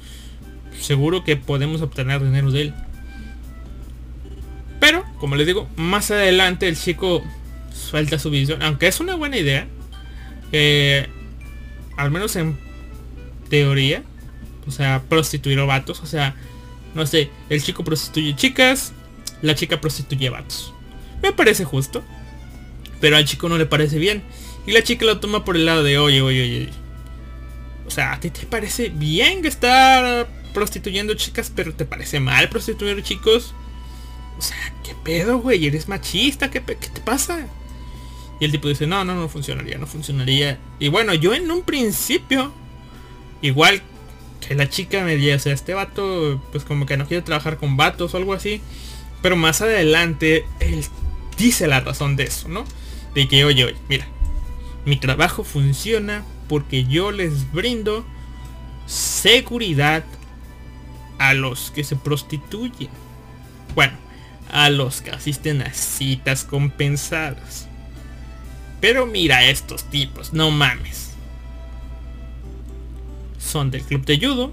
[0.79, 2.75] Seguro que podemos obtener dinero de él.
[4.81, 7.23] Pero, como les digo, más adelante el chico
[7.73, 8.63] suelta su visión.
[8.63, 9.67] Aunque es una buena idea.
[10.53, 11.09] Eh,
[11.97, 12.59] al menos en
[13.49, 14.03] teoría.
[14.67, 16.01] O sea, prostituir a vatos.
[16.01, 16.35] O sea,
[16.95, 18.93] no sé, el chico prostituye chicas.
[19.41, 20.74] La chica prostituye vatos.
[21.23, 22.03] Me parece justo.
[23.01, 24.23] Pero al chico no le parece bien.
[24.67, 26.69] Y la chica lo toma por el lado de, oye, oye, oye.
[27.87, 33.03] O sea, ¿a ti te parece bien estar prostituyendo chicas, pero te parece mal prostituir
[33.03, 33.55] chicos?
[34.39, 35.67] O sea, ¿qué pedo, güey?
[35.67, 36.51] ¿Eres machista?
[36.51, 37.47] ¿Qué, ¿Qué te pasa?
[38.41, 40.59] Y el tipo dice, no, no, no funcionaría, no funcionaría.
[40.79, 42.53] Y bueno, yo en un principio,
[43.43, 43.83] igual
[44.47, 47.59] que la chica me dice, o sea, este vato, pues como que no quiere trabajar
[47.59, 48.61] con vatos o algo así.
[49.23, 50.85] Pero más adelante, el
[51.37, 52.65] dice la razón de eso, ¿no?
[53.15, 54.07] De que, oye, oye, mira,
[54.85, 58.05] mi trabajo funciona porque yo les brindo
[58.87, 60.05] seguridad
[61.19, 62.91] a los que se prostituyen.
[63.75, 63.97] Bueno,
[64.51, 67.69] a los que asisten a citas compensadas.
[68.81, 71.13] Pero mira estos tipos, no mames.
[73.39, 74.53] Son del club de judo.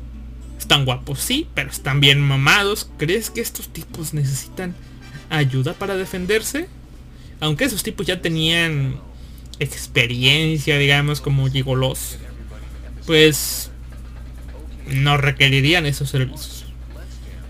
[0.57, 2.89] Están guapos, sí, pero están bien mamados.
[2.97, 4.75] ¿Crees que estos tipos necesitan
[5.31, 6.67] ayuda para defenderse.
[7.39, 8.99] Aunque esos tipos ya tenían
[9.57, 12.17] experiencia, digamos, como gigolos,
[13.07, 13.71] pues
[14.87, 16.65] no requerirían esos servicios.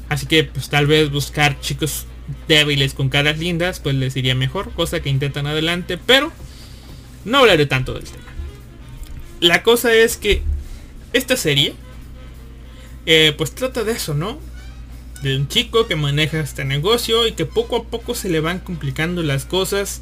[0.07, 2.05] Así que pues tal vez buscar chicos
[2.47, 6.32] débiles con caras lindas, pues les iría mejor, cosa que intentan adelante, pero
[7.25, 8.23] no hablaré tanto del tema.
[9.39, 10.43] La cosa es que
[11.13, 11.73] esta serie,
[13.05, 14.39] eh, pues trata de eso, ¿no?
[15.22, 18.59] De un chico que maneja este negocio y que poco a poco se le van
[18.59, 20.01] complicando las cosas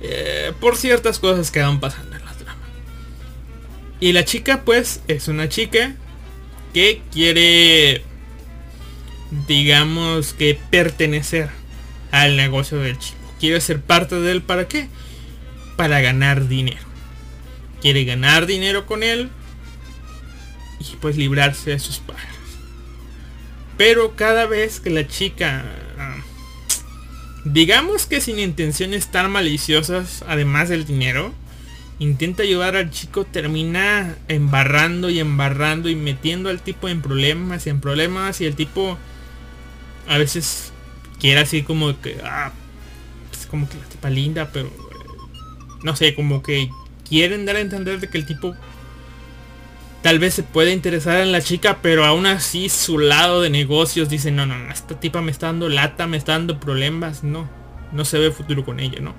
[0.00, 2.66] eh, por ciertas cosas que van pasando en la trama.
[4.00, 5.94] Y la chica pues es una chica
[6.74, 8.02] que quiere,
[9.46, 11.50] digamos que pertenecer
[12.10, 13.18] al negocio del chico.
[13.38, 14.88] Quiere ser parte de él para qué?
[15.76, 16.82] Para ganar dinero.
[17.80, 19.30] Quiere ganar dinero con él
[20.80, 22.31] y pues librarse de sus padres.
[23.84, 25.64] Pero cada vez que la chica,
[25.98, 26.18] ah,
[27.44, 31.32] digamos que sin intenciones tan maliciosas, además del dinero,
[31.98, 37.70] intenta ayudar al chico, termina embarrando y embarrando y metiendo al tipo en problemas y
[37.70, 38.96] en problemas y el tipo
[40.06, 40.72] a veces
[41.18, 42.52] quiere así como que, ah,
[43.32, 44.70] pues como que la tipa linda, pero
[45.82, 46.70] no sé, como que
[47.08, 48.54] quieren dar a entender de que el tipo
[50.02, 54.08] tal vez se puede interesar en la chica, pero aún así su lado de negocios
[54.08, 57.48] dice, no, no, no, esta tipa me está dando lata, me está dando problemas, no,
[57.92, 59.14] no se ve futuro con ella, ¿no?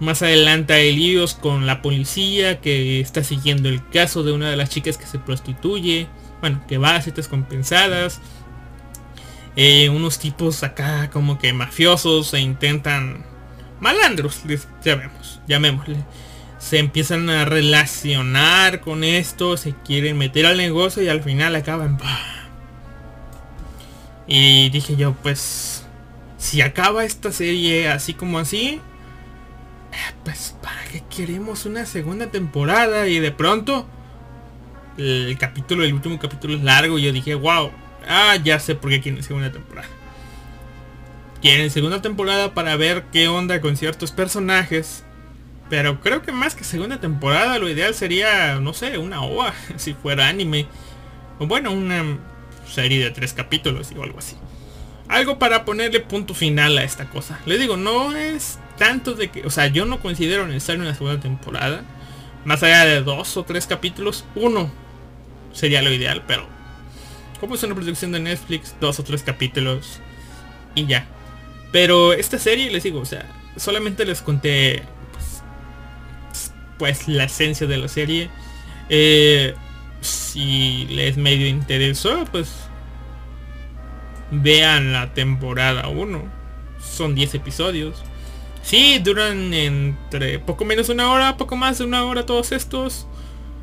[0.00, 4.56] Más adelante hay líos con la policía que está siguiendo el caso de una de
[4.56, 6.08] las chicas que se prostituye,
[6.40, 8.20] bueno, que va a citas compensadas.
[9.54, 13.24] Eh, unos tipos acá como que mafiosos e intentan
[13.80, 14.42] malandros,
[14.84, 15.96] ya vemos, llamémosle
[16.66, 21.96] se empiezan a relacionar con esto, se quieren meter al negocio y al final acaban.
[24.26, 25.86] Y dije yo, pues,
[26.38, 28.80] si acaba esta serie así como así,
[29.92, 33.06] eh, pues, ¿para qué queremos una segunda temporada?
[33.06, 33.86] Y de pronto,
[34.98, 37.70] el capítulo, el último capítulo es largo y yo dije, wow,
[38.08, 39.86] ah, ya sé por qué quieren segunda temporada.
[41.40, 45.04] Quieren segunda temporada para ver qué onda con ciertos personajes.
[45.68, 49.94] Pero creo que más que segunda temporada, lo ideal sería, no sé, una OVA, si
[49.94, 50.66] fuera anime.
[51.38, 52.18] O bueno, una
[52.68, 54.36] serie de tres capítulos o algo así.
[55.08, 57.38] Algo para ponerle punto final a esta cosa.
[57.46, 61.20] Le digo, no es tanto de que, o sea, yo no considero necesario una segunda
[61.20, 61.84] temporada.
[62.44, 64.70] Más allá de dos o tres capítulos, uno
[65.52, 66.46] sería lo ideal, pero
[67.40, 70.00] como es una producción de Netflix, dos o tres capítulos
[70.74, 71.06] y ya.
[71.72, 74.82] Pero esta serie, les digo, o sea, solamente les conté
[76.78, 78.30] pues, la esencia de la serie.
[78.88, 79.54] Eh,
[80.00, 82.52] si les medio interesó, pues
[84.30, 86.22] vean la temporada 1.
[86.80, 88.02] Son 10 episodios.
[88.62, 93.06] Sí, duran entre poco menos una hora, poco más de una hora todos estos.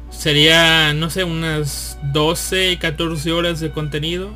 [0.09, 4.33] Sería, no sé, unas 12, 14 horas de contenido.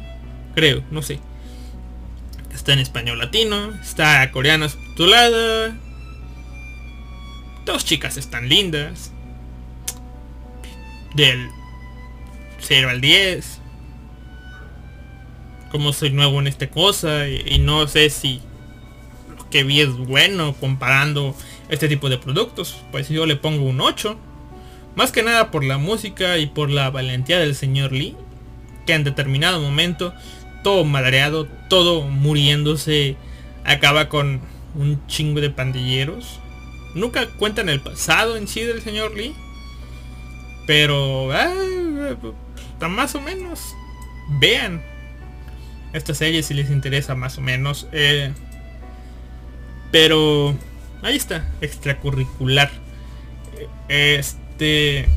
[0.55, 1.19] Creo, no sé.
[2.53, 5.78] Está en español latino, está coreano subtitulada.
[7.68, 9.11] Dos chicas están lindas.
[11.13, 11.49] Del
[12.61, 13.59] 0 al 10.
[15.70, 18.39] Como soy nuevo en esta cosa y, y no sé si
[19.38, 21.36] lo que vi es bueno comparando
[21.68, 24.18] este tipo de productos, pues yo le pongo un 8.
[24.95, 28.15] Más que nada por la música y por la valentía del señor Lee,
[28.86, 30.13] que en determinado momento,
[30.63, 33.18] todo madreado, todo muriéndose,
[33.65, 34.39] acaba con
[34.74, 36.39] un chingo de pandilleros.
[36.98, 39.36] Nunca cuentan el pasado en sí del señor Lee.
[40.66, 41.32] Pero,
[42.74, 43.76] está más o menos.
[44.39, 44.84] Vean
[45.93, 47.88] esta serie si les interesa más o menos.
[47.91, 48.34] Eh,
[49.91, 50.56] pero,
[51.04, 52.72] ahí está, extracurricular.
[53.88, 55.08] Este,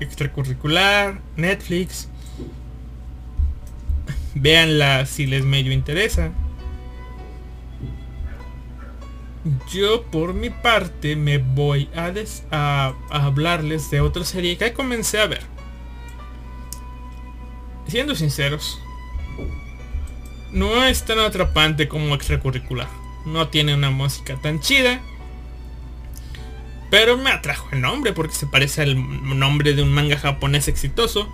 [0.00, 2.08] extracurricular, Netflix.
[4.34, 6.32] Véanla si les medio interesa.
[9.70, 15.42] Yo por mi parte me voy a, hablarles de otra serie que comencé a ver.
[17.86, 18.78] Siendo sinceros,
[20.50, 22.88] no es tan atrapante como extracurricular.
[23.26, 25.02] No tiene una música tan chida.
[26.90, 28.96] Pero me atrajo el nombre porque se parece al
[29.38, 31.28] nombre de un manga japonés exitoso.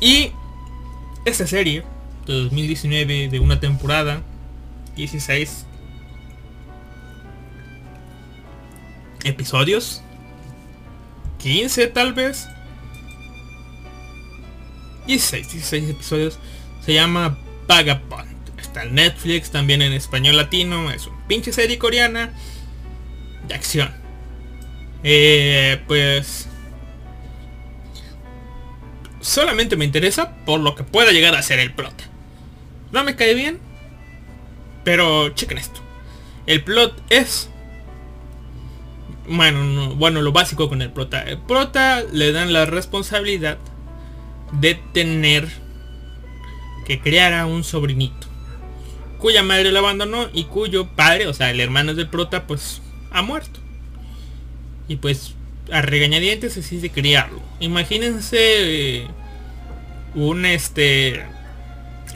[0.00, 0.30] Y
[1.24, 1.82] esta serie
[2.26, 4.22] de 2019 de una temporada
[4.94, 5.66] 16
[9.24, 10.02] episodios.
[11.38, 12.48] 15 tal vez.
[15.06, 16.38] 16 16 episodios.
[16.84, 18.30] Se llama Vagabond.
[18.60, 20.90] Está en Netflix también en español latino.
[20.90, 22.32] Es una pinche serie coreana
[23.48, 23.90] de acción.
[25.02, 26.46] Eh, pues
[29.20, 31.94] solamente me interesa por lo que pueda llegar a ser el plot.
[32.92, 33.70] No me cae bien
[34.84, 35.80] pero chequen esto.
[36.46, 37.48] El plot es
[39.30, 41.22] bueno, no, bueno, lo básico con el prota.
[41.22, 43.58] El prota le dan la responsabilidad
[44.52, 45.48] de tener
[46.84, 48.26] que crear a un sobrinito.
[49.18, 53.22] Cuya madre lo abandonó y cuyo padre, o sea, el hermano del prota, pues ha
[53.22, 53.60] muerto.
[54.88, 55.34] Y pues
[55.70, 57.40] a regañadientes decide criarlo.
[57.60, 59.06] Imagínense eh,
[60.16, 61.24] un este...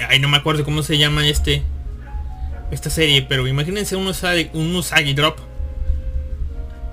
[0.09, 1.63] Ay, no me acuerdo cómo se llama este...
[2.73, 5.39] Esta serie, pero imagínense un Usagi, un Usagi Drop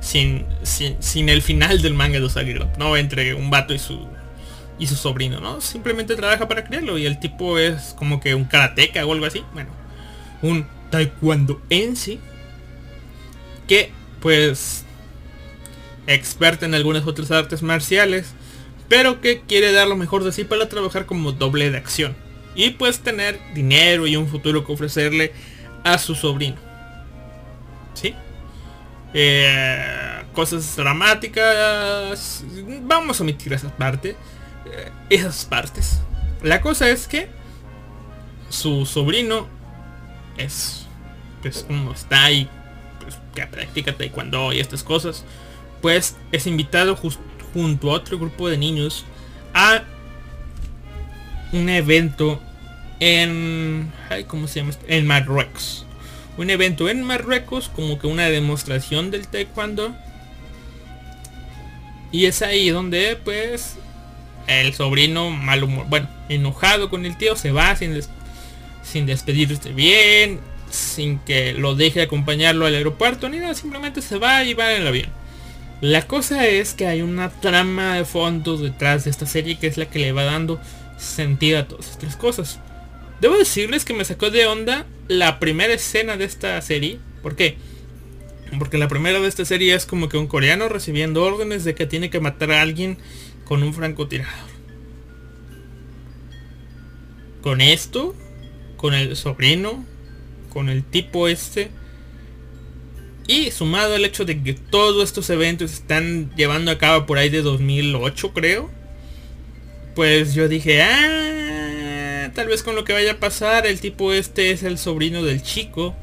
[0.01, 2.97] sin, sin, sin, el final del manga de Usagi Drop, ¿no?
[2.97, 4.05] Entre un vato y su
[4.81, 5.61] y su sobrino, ¿no?
[5.61, 9.43] Simplemente trabaja para criarlo y el tipo es como que un karateca o algo así.
[9.53, 9.69] Bueno,
[10.41, 12.19] un taekwondo en sí.
[13.67, 14.83] Que pues
[16.07, 18.33] experta en algunas otras artes marciales.
[18.89, 22.15] Pero que quiere dar lo mejor de sí para trabajar como doble de acción.
[22.55, 25.31] Y pues tener dinero y un futuro que ofrecerle
[25.83, 26.57] a su sobrino.
[27.93, 28.15] ¿Sí?
[29.13, 32.43] Eh, cosas dramáticas.
[32.83, 34.15] Vamos a omitir esa parte.
[34.65, 36.01] Eh, esas partes.
[36.43, 37.29] La cosa es que
[38.49, 39.47] su sobrino
[40.37, 40.85] es
[41.41, 42.49] pues como está ahí
[42.99, 45.23] pues, que practica taekwondo y estas cosas
[45.81, 46.97] pues es invitado
[47.53, 49.05] junto a otro grupo de niños
[49.53, 49.83] a
[51.51, 52.41] un evento
[52.99, 53.91] en
[54.27, 54.73] ¿cómo se llama?
[54.87, 55.85] en Marruecos
[56.37, 59.95] un evento en Marruecos como que una demostración del taekwondo
[62.11, 63.75] y es ahí donde pues
[64.47, 67.93] el sobrino mal humor bueno enojado con el tío se va sin
[68.83, 74.43] sin despedirse bien, sin que lo deje acompañarlo al aeropuerto, ni nada, simplemente se va
[74.43, 75.09] y va en el avión.
[75.81, 79.77] La cosa es que hay una trama de fondo detrás de esta serie que es
[79.77, 80.59] la que le va dando
[80.97, 82.59] sentido a todas estas cosas.
[83.19, 86.97] Debo decirles que me sacó de onda la primera escena de esta serie.
[87.21, 87.57] ¿Por qué?
[88.57, 91.85] Porque la primera de esta serie es como que un coreano recibiendo órdenes de que
[91.85, 92.97] tiene que matar a alguien
[93.43, 94.49] con un francotirador.
[97.41, 98.15] Con esto,
[98.77, 99.85] con el sobrino,
[100.49, 101.71] con el tipo este,
[103.27, 107.29] y sumado al hecho de que todos estos eventos están llevando a cabo por ahí
[107.29, 108.69] de 2008 creo,
[109.93, 111.40] pues yo dije, ah,
[112.33, 115.41] tal vez con lo que vaya a pasar, el tipo este es el sobrino del
[115.41, 115.95] chico,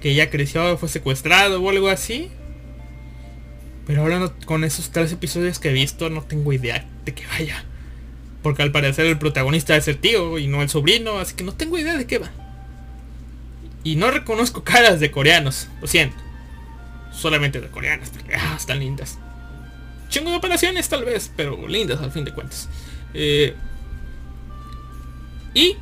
[0.00, 2.30] que ya creció, fue secuestrado o algo así.
[3.86, 7.64] Pero ahora con esos tres episodios que he visto no tengo idea de que vaya.
[8.42, 11.54] Porque al parecer el protagonista es el tío y no el sobrino, así que no
[11.54, 12.30] tengo idea de qué va.
[13.82, 16.16] Y no reconozco caras de coreanos, lo siento.
[17.12, 19.18] Solamente de coreanas, porque ah, están lindas.
[20.08, 22.68] Chingo de operaciones tal vez, pero lindas al fin de cuentas.
[23.12, 23.54] Eh,
[25.54, 25.76] y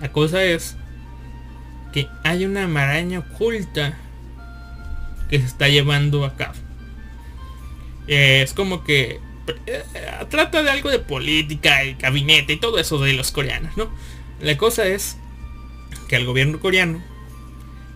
[0.00, 0.76] la cosa es
[1.92, 3.96] que hay una maraña oculta
[5.28, 6.54] que se está llevando a cabo.
[8.08, 9.20] Eh, es como que
[9.66, 9.82] eh,
[10.28, 13.90] trata de algo de política y gabinete y todo eso de los coreanos, ¿no?
[14.40, 15.16] La cosa es
[16.08, 17.02] que el gobierno coreano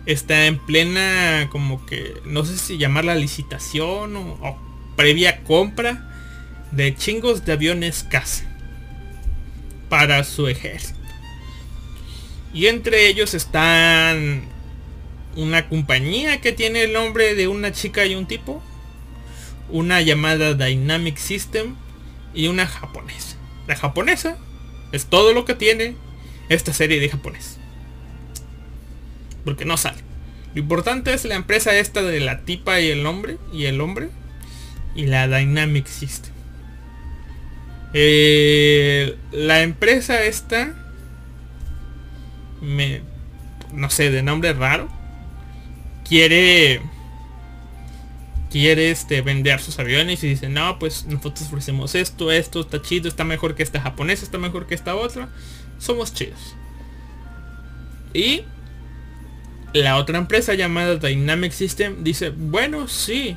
[0.05, 4.57] está en plena como que no sé si llamarla licitación o,
[4.95, 6.09] previa compra
[6.71, 8.45] de chingos de aviones caza
[9.95, 10.99] para su ejército.
[12.53, 14.43] Y entre ellos están
[15.37, 18.61] una compañía que tiene el nombre de una chica y un tipo
[19.69, 21.77] una llamada Dynamic System
[22.33, 23.37] y una japonesa.
[23.67, 24.37] La japonesa
[24.91, 25.95] es todo lo que tiene
[26.49, 27.57] esta serie de japonés.
[29.45, 29.99] Porque no sale.
[30.55, 34.09] Lo importante es la empresa esta de la tipa y el hombre y el hombre
[34.93, 36.34] y la Dynamic System.
[37.97, 40.75] Eh, la empresa esta
[42.61, 43.01] me
[43.71, 44.89] no sé de nombre raro
[46.05, 46.81] quiere
[48.55, 53.09] quiere este, vender sus aviones y dice, no, pues nosotros ofrecemos esto, esto está chido,
[53.09, 55.27] está mejor que esta japonesa, está mejor que esta otra.
[55.77, 56.55] Somos chidos.
[58.13, 58.43] Y
[59.73, 63.35] la otra empresa llamada Dynamic System dice, bueno, sí,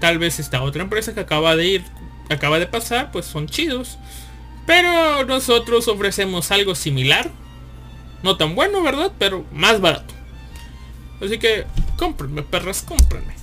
[0.00, 1.82] tal vez esta otra empresa que acaba de ir,
[2.34, 3.98] acaba de pasar, pues son chidos.
[4.66, 7.30] Pero nosotros ofrecemos algo similar.
[8.22, 9.12] No tan bueno, ¿verdad?
[9.18, 10.14] Pero más barato.
[11.20, 11.66] Así que
[11.96, 13.34] cómprenme, perras, cómprenme.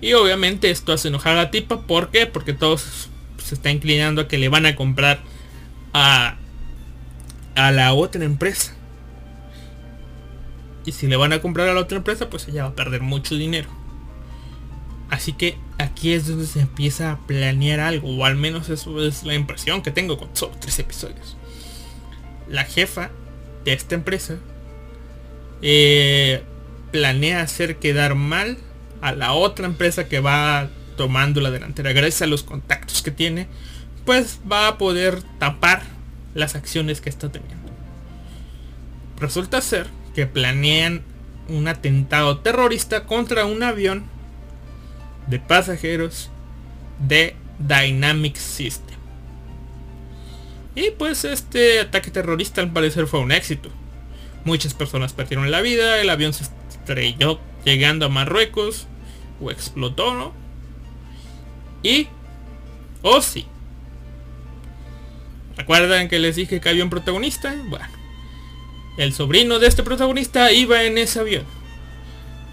[0.00, 1.82] Y obviamente esto hace enojar a Tipa.
[1.82, 2.26] ¿Por qué?
[2.26, 3.08] Porque todos
[3.42, 5.20] se está inclinando a que le van a comprar
[5.92, 6.36] a,
[7.54, 8.74] a la otra empresa.
[10.84, 13.00] Y si le van a comprar a la otra empresa, pues ella va a perder
[13.00, 13.68] mucho dinero.
[15.10, 18.08] Así que aquí es donde se empieza a planear algo.
[18.16, 21.36] O al menos eso es la impresión que tengo con solo tres episodios.
[22.48, 23.10] La jefa
[23.64, 24.36] de esta empresa
[25.62, 26.42] eh,
[26.92, 28.58] planea hacer quedar mal
[29.00, 33.48] a la otra empresa que va tomando la delantera gracias a los contactos que tiene,
[34.04, 35.82] pues va a poder tapar
[36.34, 37.72] las acciones que está teniendo.
[39.18, 41.02] Resulta ser que planean
[41.48, 44.04] un atentado terrorista contra un avión
[45.26, 46.30] de pasajeros
[46.98, 48.96] de Dynamic System.
[50.74, 53.70] Y pues este ataque terrorista al parecer fue un éxito.
[54.44, 58.86] Muchas personas perdieron la vida, el avión se estrelló llegando a Marruecos
[59.40, 60.32] o explotó, ¿no?
[61.82, 62.08] Y...
[63.02, 63.46] Oh sí.
[65.56, 67.54] ¿Recuerdan que les dije que había un protagonista?
[67.68, 67.86] Bueno.
[68.96, 71.44] El sobrino de este protagonista iba en ese avión.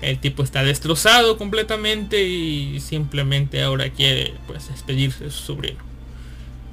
[0.02, 5.80] El tipo está destrozado completamente y simplemente ahora quiere pues despedirse de su sobrino.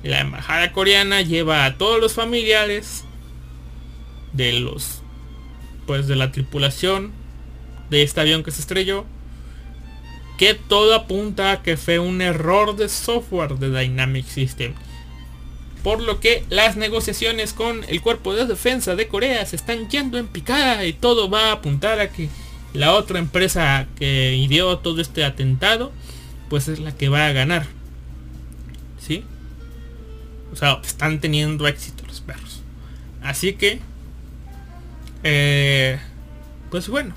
[0.03, 3.05] La embajada coreana lleva a todos los familiares
[4.33, 5.03] de los
[5.87, 7.12] pues de la tripulación
[7.91, 9.07] de este avión que se estrelló
[10.39, 14.72] que todo apunta a que fue un error de software de Dynamic System.
[15.83, 20.16] Por lo que las negociaciones con el cuerpo de defensa de Corea se están yendo
[20.16, 22.29] en picada y todo va a apuntar a que
[22.75, 25.93] la otra empresa que ideó todo este atentado
[26.49, 27.66] pues es la que va a ganar.
[28.99, 29.25] ¿Sí?
[30.53, 32.62] O sea, están teniendo éxito los perros.
[33.23, 33.81] Así que...
[35.25, 35.99] Eh,
[36.71, 37.14] pues bueno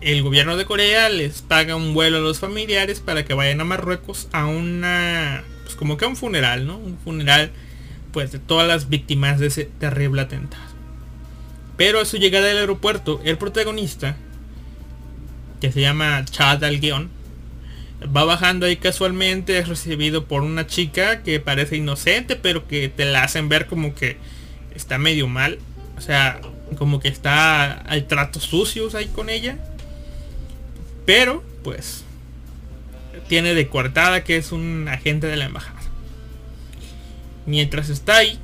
[0.00, 3.64] el gobierno de Corea les paga un vuelo a los familiares para que vayan a
[3.64, 6.78] Marruecos a una, pues como que a un funeral, ¿no?
[6.78, 7.50] Un funeral
[8.12, 10.67] pues de todas las víctimas de ese terrible atentado.
[11.78, 14.16] Pero a su llegada al aeropuerto, el protagonista,
[15.60, 17.08] que se llama Chad al guion,
[18.04, 23.04] va bajando ahí casualmente, es recibido por una chica que parece inocente, pero que te
[23.04, 24.16] la hacen ver como que
[24.74, 25.60] está medio mal.
[25.96, 26.40] O sea,
[26.76, 29.56] como que está, hay tratos sucios ahí con ella.
[31.06, 32.02] Pero, pues,
[33.28, 35.78] tiene de coartada que es un agente de la embajada.
[37.46, 38.36] Mientras está ahí,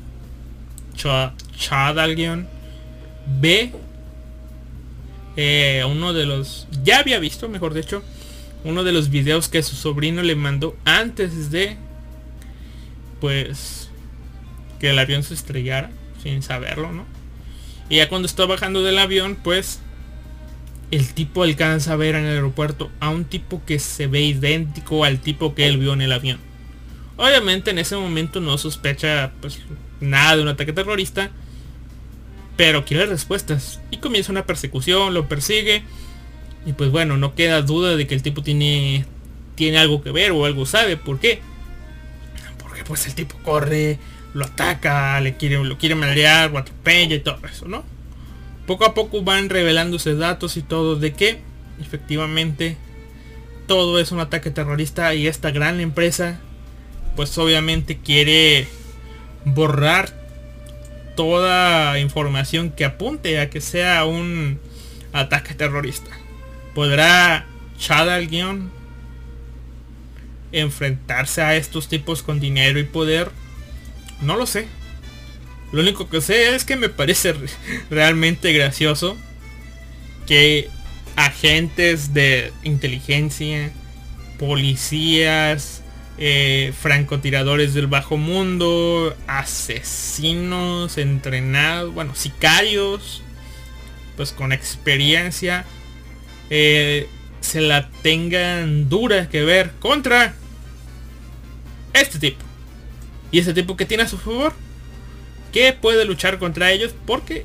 [0.97, 2.15] Chad al
[3.41, 3.73] ve
[5.37, 8.03] eh, uno de los ya había visto mejor dicho
[8.63, 11.77] uno de los videos que su sobrino le mandó antes de
[13.21, 13.91] pues
[14.79, 15.91] que el avión se estrellara
[16.23, 17.05] sin saberlo no
[17.89, 19.81] y ya cuando está bajando del avión pues
[20.91, 25.05] el tipo alcanza a ver en el aeropuerto a un tipo que se ve idéntico
[25.05, 26.39] al tipo que él vio en el avión.
[27.17, 29.61] Obviamente en ese momento no sospecha pues
[30.01, 31.31] nada de un ataque terrorista
[32.57, 33.81] pero quiere respuestas.
[33.91, 35.83] Y comienza una persecución, lo persigue.
[36.67, 39.05] Y pues bueno, no queda duda de que el tipo tiene,
[39.55, 40.97] tiene algo que ver o algo sabe.
[40.97, 41.41] ¿Por qué?
[42.59, 43.99] Porque pues el tipo corre,
[44.33, 47.85] lo ataca, le quiere, lo quiere madrear, lo atropella y todo eso, ¿no?
[48.67, 51.41] Poco a poco van revelándose datos y todo de que
[51.81, 52.77] efectivamente
[53.67, 56.41] todo es un ataque terrorista y esta gran empresa
[57.17, 58.67] pues obviamente quiere
[59.45, 60.24] borrar
[61.15, 64.61] toda información que apunte a que sea un
[65.13, 66.11] ataque terrorista.
[66.75, 67.47] ¿Podrá
[67.79, 68.71] Chad al guion
[70.53, 73.31] enfrentarse a estos tipos con dinero y poder?
[74.21, 74.67] No lo sé.
[75.73, 77.35] Lo único que sé es que me parece
[77.91, 79.17] realmente gracioso
[80.27, 80.69] que
[81.17, 83.73] agentes de inteligencia,
[84.39, 85.84] policías,
[86.17, 93.23] eh, francotiradores del bajo mundo, asesinos entrenados, bueno, sicarios,
[94.17, 95.65] pues con experiencia,
[96.51, 97.09] eh,
[97.41, 100.35] se la tengan dura que ver contra
[101.93, 102.43] este tipo.
[103.33, 104.55] Y ese tipo que tiene a su favor,
[105.53, 107.45] que puede luchar contra ellos porque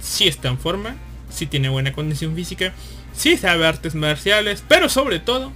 [0.00, 0.96] si está en forma,
[1.30, 2.72] si tiene buena condición física,
[3.12, 5.52] si sabe artes marciales, pero sobre todo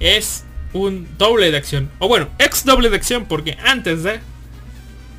[0.00, 0.44] es
[0.74, 1.90] un doble de acción.
[1.98, 4.20] O bueno, ex doble de acción porque antes de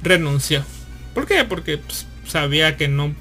[0.04, 0.64] renunció.
[1.16, 1.44] ¿Por qué?
[1.46, 3.16] Porque pues, sabía que no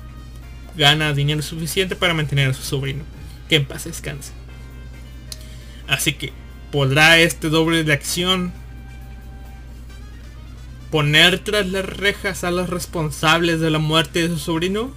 [0.77, 3.05] gana dinero suficiente para mantener a su sobrino.
[3.49, 4.33] Que en paz descanse.
[5.87, 6.33] Así que,
[6.71, 8.53] ¿podrá este doble de acción
[10.91, 14.93] poner tras las rejas a los responsables de la muerte de su sobrino?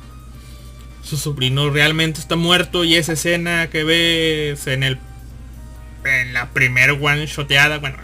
[1.04, 4.98] Su sobrino realmente está muerto y esa escena que ves en el
[6.08, 7.98] en la primer one shoteada, bueno,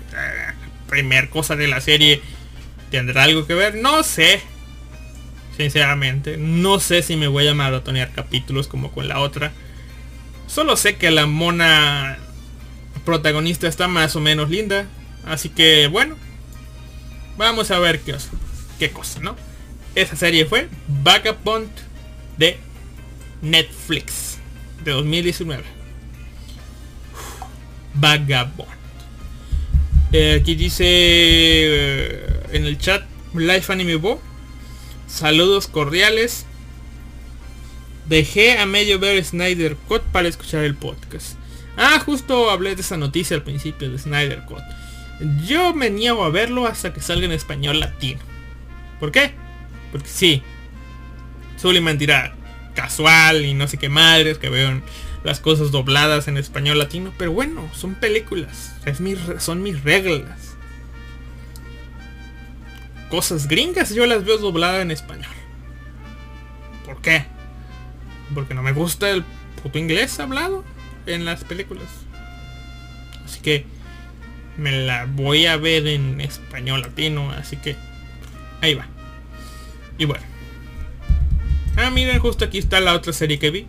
[0.87, 2.21] primer cosa de la serie
[2.91, 4.41] tendrá algo que ver, no sé.
[5.57, 9.51] Sinceramente, no sé si me voy a maratonear capítulos como con la otra.
[10.47, 12.17] Solo sé que la mona
[13.05, 14.85] protagonista está más o menos linda,
[15.25, 16.15] así que bueno,
[17.37, 18.15] vamos a ver qué,
[18.79, 19.35] qué cosa, ¿no?
[19.95, 21.69] Esa serie fue Vagabond
[22.37, 22.57] de
[23.41, 24.37] Netflix
[24.83, 25.82] de 2019.
[27.95, 28.69] Vagabond.
[30.11, 34.21] Eh, aquí dice eh, en el chat Life Anime Bo.
[35.07, 36.45] Saludos cordiales.
[38.07, 41.37] Dejé a medio ver Snyder Cut para escuchar el podcast.
[41.77, 44.61] Ah, justo hablé de esa noticia al principio de Snyder Cut.
[45.47, 48.19] Yo me niego a verlo hasta que salga en español latino.
[48.99, 49.33] ¿Por qué?
[49.91, 50.43] Porque sí.
[51.57, 52.35] Suele dirá
[52.75, 54.81] casual y no sé qué madres que veo
[55.23, 58.99] las cosas dobladas en español latino, pero bueno, son películas, es
[59.41, 60.57] son mis reglas.
[63.09, 65.31] Cosas gringas yo las veo dobladas en español.
[66.85, 67.25] ¿Por qué?
[68.33, 69.23] Porque no me gusta el
[69.61, 70.63] puto inglés hablado
[71.05, 71.87] en las películas.
[73.23, 73.65] Así que
[74.57, 77.75] me la voy a ver en español latino, así que
[78.61, 78.87] ahí va.
[79.97, 80.23] Y bueno.
[81.77, 83.67] Ah, miren, justo aquí está la otra serie que vi.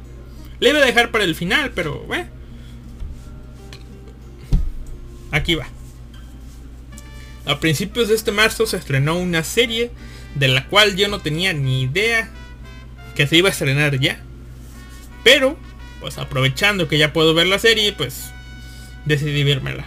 [0.64, 2.26] Le iba a dejar para el final, pero bueno.
[5.30, 5.66] Aquí va.
[7.44, 9.90] A principios de este marzo se estrenó una serie
[10.36, 12.30] de la cual yo no tenía ni idea
[13.14, 14.22] que se iba a estrenar ya.
[15.22, 15.58] Pero,
[16.00, 18.30] pues aprovechando que ya puedo ver la serie, pues
[19.04, 19.84] decidí vérmela.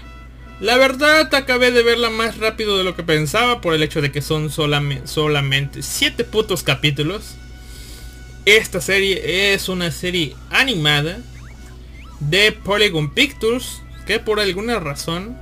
[0.59, 4.11] La verdad acabé de verla más rápido de lo que pensaba por el hecho de
[4.11, 7.36] que son solamente, solamente 7 putos capítulos.
[8.48, 11.18] Esta serie es una serie animada
[12.22, 15.38] de Polygon Pictures que por alguna razón,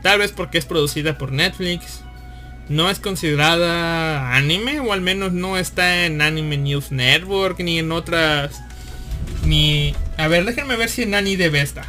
[0.00, 2.02] tal vez porque es producida por Netflix,
[2.68, 7.90] no es considerada anime o al menos no está en Anime News Network ni en
[7.90, 8.62] otras
[9.44, 11.84] ni a ver déjenme ver si en AniDB está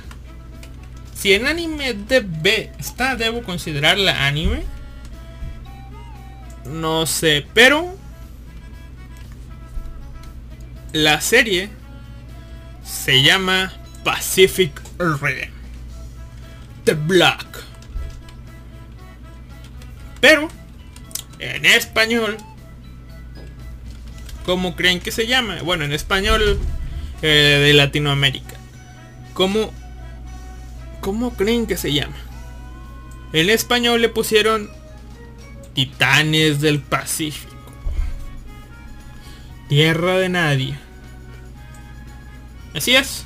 [1.14, 4.64] si en Anime DB está debo considerarla anime.
[6.66, 7.96] No sé pero
[10.96, 11.68] la serie
[12.86, 13.74] se llama
[14.06, 15.52] Pacific Rim.
[16.86, 17.46] The Black.
[20.22, 20.48] Pero
[21.40, 22.38] en español
[24.46, 25.62] ¿cómo creen que se llama?
[25.64, 26.58] bueno en español
[27.22, 27.28] eh,
[27.62, 28.56] de Latinoamérica.
[29.34, 29.74] ¿cómo
[31.02, 32.16] ¿cómo creen que se llama?
[33.34, 34.70] en español le pusieron
[35.74, 37.54] Titanes del Pacífico.
[39.68, 40.85] Tierra de Nadie
[42.76, 43.26] Así es.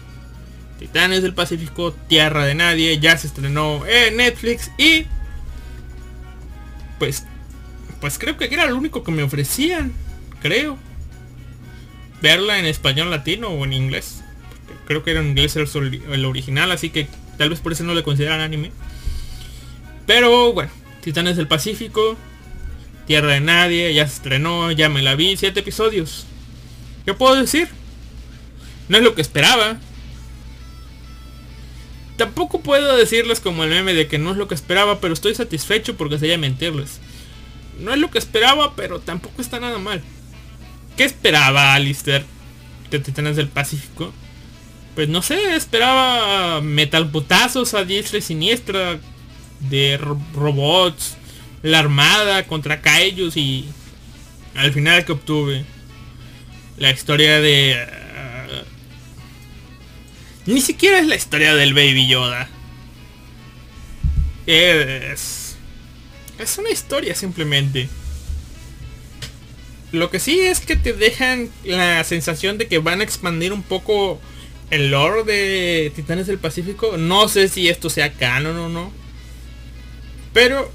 [0.78, 5.06] Titanes del Pacífico, Tierra de Nadie, ya se estrenó en Netflix y
[6.98, 7.26] pues
[8.00, 9.92] pues creo que era lo único que me ofrecían,
[10.42, 10.78] creo.
[12.22, 14.22] Verla en español latino o en inglés.
[14.86, 18.04] Creo que era en inglés el, original, así que tal vez por eso no le
[18.04, 18.72] consideran anime.
[20.06, 20.72] Pero bueno,
[21.02, 22.18] Titanes del Pacífico,
[23.06, 26.26] Tierra de Nadie, ya se estrenó, ya me la vi, siete episodios.
[27.06, 27.68] ¿Qué puedo decir?
[28.90, 29.78] No es lo que esperaba.
[32.18, 35.34] Tampoco puedo decirles como el meme de que no es lo que esperaba, pero estoy
[35.36, 37.00] satisfecho porque sería mentirles.
[37.80, 40.02] No es lo que esperaba, pero tampoco está nada mal.
[40.98, 42.26] ¿Qué esperaba Alistair
[42.92, 44.12] de Titanes del Pacífico?
[44.96, 49.00] Pues no sé, esperaba metal putazos a diestra y siniestra
[49.62, 49.98] de
[50.34, 51.16] robots,
[51.62, 53.66] la armada contra Kaijus y
[54.56, 55.64] al final que obtuve
[56.78, 57.78] la historia de
[60.50, 62.50] ni siquiera es la historia del Baby Yoda.
[64.48, 65.56] Es...
[66.40, 67.88] Es una historia simplemente.
[69.92, 73.62] Lo que sí es que te dejan la sensación de que van a expandir un
[73.62, 74.20] poco
[74.72, 76.98] el lore de Titanes del Pacífico.
[76.98, 78.92] No sé si esto sea canon o no.
[80.34, 80.72] Pero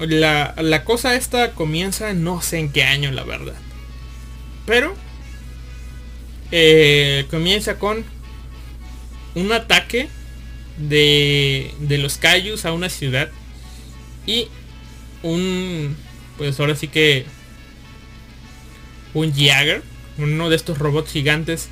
[0.00, 3.56] la, la cosa esta comienza no sé en qué año la verdad.
[4.66, 4.96] Pero
[6.50, 8.04] eh, comienza con
[9.34, 10.08] un ataque
[10.78, 13.30] de, de los Kaijus a una ciudad
[14.26, 14.48] y
[15.22, 15.96] un
[16.38, 17.26] pues ahora sí que
[19.14, 19.82] un Jagger
[20.18, 21.68] uno de estos robots gigantes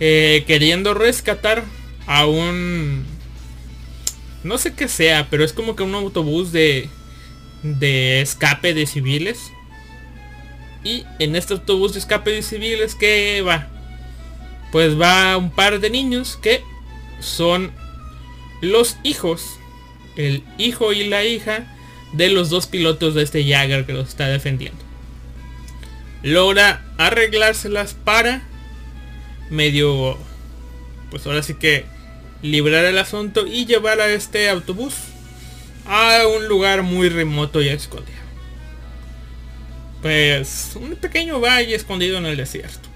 [0.00, 1.64] eh, queriendo rescatar
[2.06, 3.04] a un
[4.42, 6.88] no sé qué sea pero es como que un autobús de
[7.64, 9.50] de escape de civiles.
[10.84, 13.68] Y en este autobús de escape de civiles que va
[14.70, 16.62] pues va un par de niños que
[17.20, 17.72] son
[18.60, 19.58] los hijos,
[20.16, 21.66] el hijo y la hija
[22.12, 24.82] de los dos pilotos de este Jagger que los está defendiendo.
[26.22, 28.42] Logra arreglárselas para
[29.50, 30.16] medio,
[31.10, 31.84] pues ahora sí que
[32.42, 34.94] librar el asunto y llevar a este autobús
[35.86, 38.18] a un lugar muy remoto y escondido.
[40.02, 42.88] Pues un pequeño valle escondido en el desierto.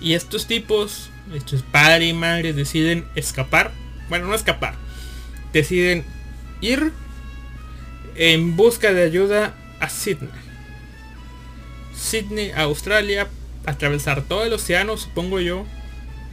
[0.00, 3.72] Y estos tipos estos padre y madre deciden escapar.
[4.08, 4.74] Bueno, no escapar.
[5.52, 6.04] Deciden
[6.60, 6.92] ir
[8.16, 10.30] en busca de ayuda a Sydney.
[11.94, 13.28] Sydney, Australia,
[13.66, 15.66] atravesar todo el océano, supongo yo,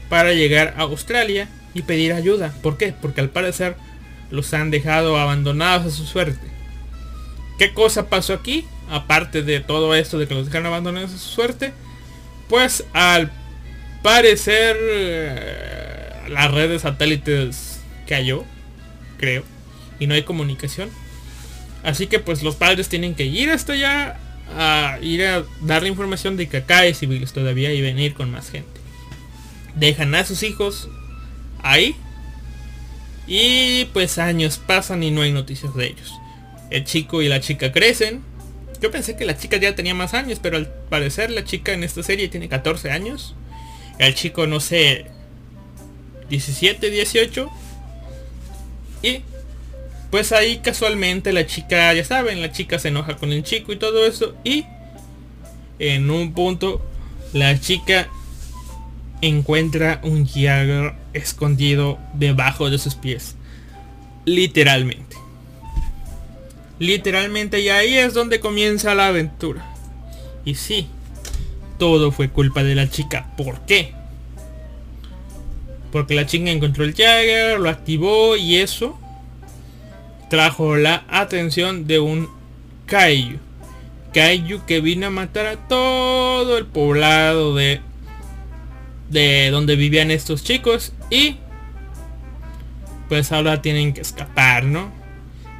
[0.09, 2.53] para llegar a Australia y pedir ayuda.
[2.61, 2.93] ¿Por qué?
[2.93, 3.75] Porque al parecer
[4.31, 6.47] los han dejado abandonados a su suerte.
[7.57, 8.65] ¿Qué cosa pasó aquí?
[8.89, 11.73] Aparte de todo esto de que los dejaron abandonados a su suerte.
[12.49, 13.31] Pues al
[14.06, 18.43] parecer eh, la red de satélites cayó,
[19.18, 19.43] creo,
[19.99, 20.91] y no hay comunicación.
[21.82, 24.20] Así que pues los padres tienen que ir hasta allá
[24.56, 28.51] a ir a darle información de que acá hay civiles todavía y venir con más
[28.51, 28.80] gente.
[29.74, 30.88] Dejan a sus hijos
[31.64, 31.95] ahí
[33.26, 36.14] y pues años pasan y no hay noticias de ellos.
[36.70, 38.22] El chico y la chica crecen.
[38.80, 41.84] Yo pensé que la chica ya tenía más años, pero al parecer la chica en
[41.84, 43.34] esta serie tiene 14 años
[43.99, 45.05] el chico no sé
[46.29, 47.49] 17 18
[49.01, 49.21] y
[50.09, 53.75] pues ahí casualmente la chica ya saben la chica se enoja con el chico y
[53.75, 54.33] todo eso.
[54.43, 54.65] Y
[55.77, 56.81] en un punto
[57.33, 58.07] la chica
[59.21, 63.35] encuentra un Jagger escondido debajo de sus pies.
[64.23, 65.17] Literalmente.
[66.79, 69.65] Literalmente y ahí es donde comienza la aventura.
[70.45, 70.87] Y sí
[71.78, 73.28] todo fue culpa de la chica.
[73.38, 73.93] ¿Por qué?
[75.91, 78.99] Porque la chica encontró el Jagger, lo activó y eso
[80.30, 82.30] trajo la atención de un
[82.86, 83.38] Kaiju.
[84.13, 87.82] Kaiju que vino a matar a todo el poblado de
[89.09, 91.38] de donde vivían estos chicos y
[93.07, 94.91] pues ahora tienen que escapar, ¿no?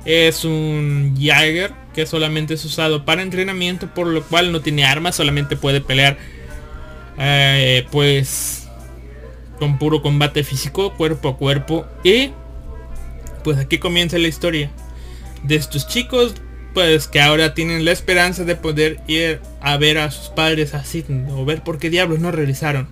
[0.04, 5.16] Es un Jagger que solamente es usado para entrenamiento, por lo cual no tiene armas,
[5.16, 6.18] solamente puede pelear
[7.18, 8.68] eh, pues
[9.58, 11.86] con puro combate físico, cuerpo a cuerpo.
[12.04, 12.32] Y
[13.44, 14.70] pues aquí comienza la historia
[15.44, 16.36] de estos chicos,
[16.74, 21.06] pues que ahora tienen la esperanza de poder ir a ver a sus padres así,
[21.32, 22.90] o ver por qué diablos no regresaron.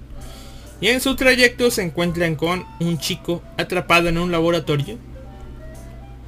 [0.79, 4.97] Y en su trayecto se encuentran con un chico atrapado en un laboratorio.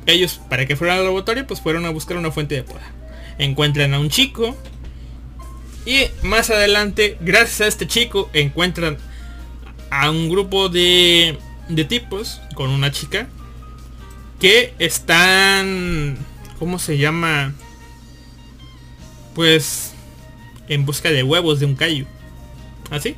[0.06, 2.92] Ellos, para que fuera al laboratorio, pues fueron a buscar una fuente de poda.
[3.38, 4.56] Encuentran a un chico.
[5.86, 8.98] Y más adelante, gracias a este chico, encuentran
[9.90, 11.38] a un grupo de,
[11.70, 13.28] de tipos con una chica.
[14.40, 16.18] Que están...
[16.60, 17.54] ¿Cómo se llama?
[19.34, 19.94] Pues...
[20.68, 22.06] En busca de huevos de un callo.
[22.90, 23.16] ¿Así?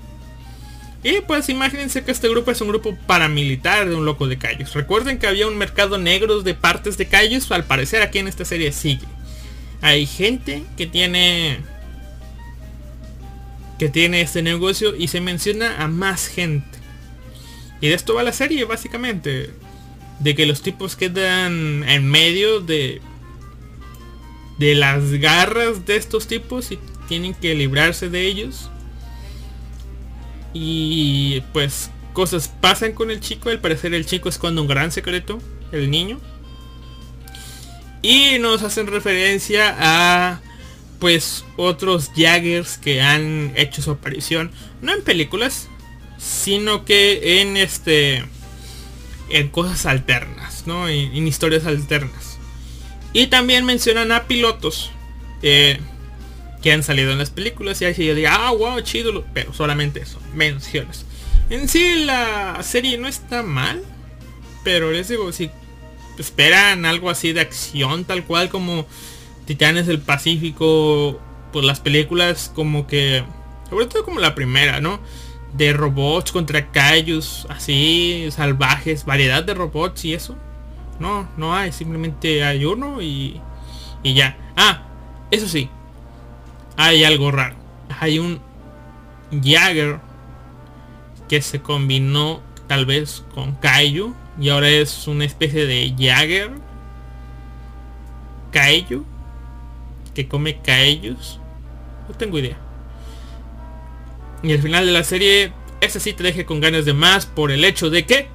[1.03, 4.73] Y pues imagínense que este grupo es un grupo paramilitar de un loco de callos.
[4.73, 7.51] Recuerden que había un mercado negro de partes de callos.
[7.51, 9.05] Al parecer aquí en esta serie sigue.
[9.81, 11.59] Hay gente que tiene...
[13.77, 16.77] Que tiene este negocio y se menciona a más gente.
[17.79, 19.51] Y de esto va la serie básicamente.
[20.19, 23.01] De que los tipos quedan en medio de...
[24.57, 28.71] De las garras de estos tipos y tienen que librarse de ellos
[30.60, 33.49] y pues cosas pasan con el chico.
[33.49, 35.39] Al parecer el chico esconde un gran secreto.
[35.72, 36.20] El niño.
[38.01, 40.41] Y nos hacen referencia a
[40.99, 44.51] pues otros Jaggers que han hecho su aparición.
[44.82, 45.68] No en películas.
[46.18, 48.26] Sino que en este.
[49.30, 50.47] En cosas alternas.
[50.68, 50.88] ¿no?
[50.88, 52.38] En, historias alternas.
[53.14, 54.91] Y también mencionan a pilotos.
[55.41, 55.80] Eh,
[56.62, 60.01] que han salido en las películas y así yo digo, ah, wow, chido, pero solamente
[60.01, 61.05] eso, menciones.
[61.49, 63.82] En sí la serie no está mal,
[64.64, 65.49] pero les digo, si
[66.18, 68.86] esperan algo así de acción tal cual como
[69.45, 71.22] Titanes del Pacífico,
[71.53, 73.24] pues las películas como que,
[73.70, 74.99] sobre todo como la primera, ¿no?
[75.53, 80.36] De robots contra callos, así, salvajes, variedad de robots y eso.
[80.99, 83.39] No, no hay, simplemente hay uno y,
[84.03, 84.38] y ya.
[84.58, 84.88] Ah,
[85.32, 85.70] eso sí,
[86.78, 87.55] hay algo raro.
[87.99, 88.39] Hay un
[89.32, 89.99] Jagger
[91.28, 96.51] que se combinó tal vez con Kaiju y ahora es una especie de Jagger
[98.51, 99.05] Kaiju
[100.13, 101.39] que come Kaijus.
[102.07, 102.57] No tengo idea.
[104.43, 105.51] Y al final de la serie,
[105.82, 108.30] ese sí te deje con ganas de más por el hecho de que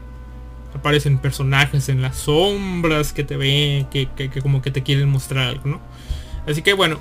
[0.75, 5.49] aparecen personajes en las sombras que te ven, que, que como que te quieren mostrar
[5.49, 5.81] algo, ¿no?
[6.47, 6.99] Así que bueno,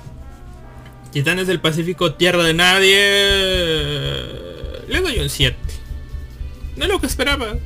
[1.12, 2.96] Titanes del Pacífico, Tierra de Nadie.
[4.88, 5.54] Le doy un 7.
[6.76, 7.56] No es lo que esperaba.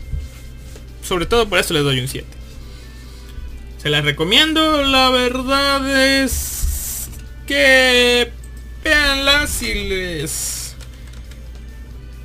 [1.02, 2.26] Sobre todo por eso le doy un 7.
[3.78, 4.82] Se la recomiendo.
[4.82, 7.08] La verdad es
[7.46, 8.32] que
[8.82, 10.74] veanla si les...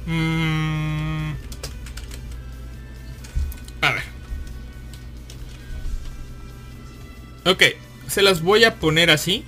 [0.07, 1.34] Mm,
[3.82, 4.03] a ver.
[7.45, 7.63] Ok.
[8.07, 9.45] Se las voy a poner así.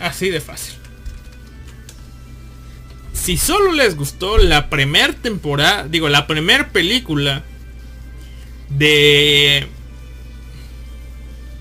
[0.00, 0.74] Así de fácil.
[3.12, 7.44] Si solo les gustó la primera temporada, digo, la primera película
[8.70, 9.66] de,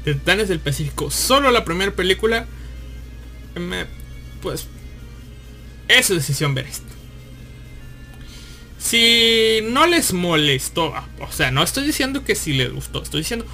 [0.05, 2.45] de Titanes del Pacífico, solo la primera película,
[4.41, 4.67] pues
[5.87, 6.85] es su decisión ver esto.
[8.77, 13.45] Si no les molestó, o sea, no estoy diciendo que si les gustó, estoy diciendo,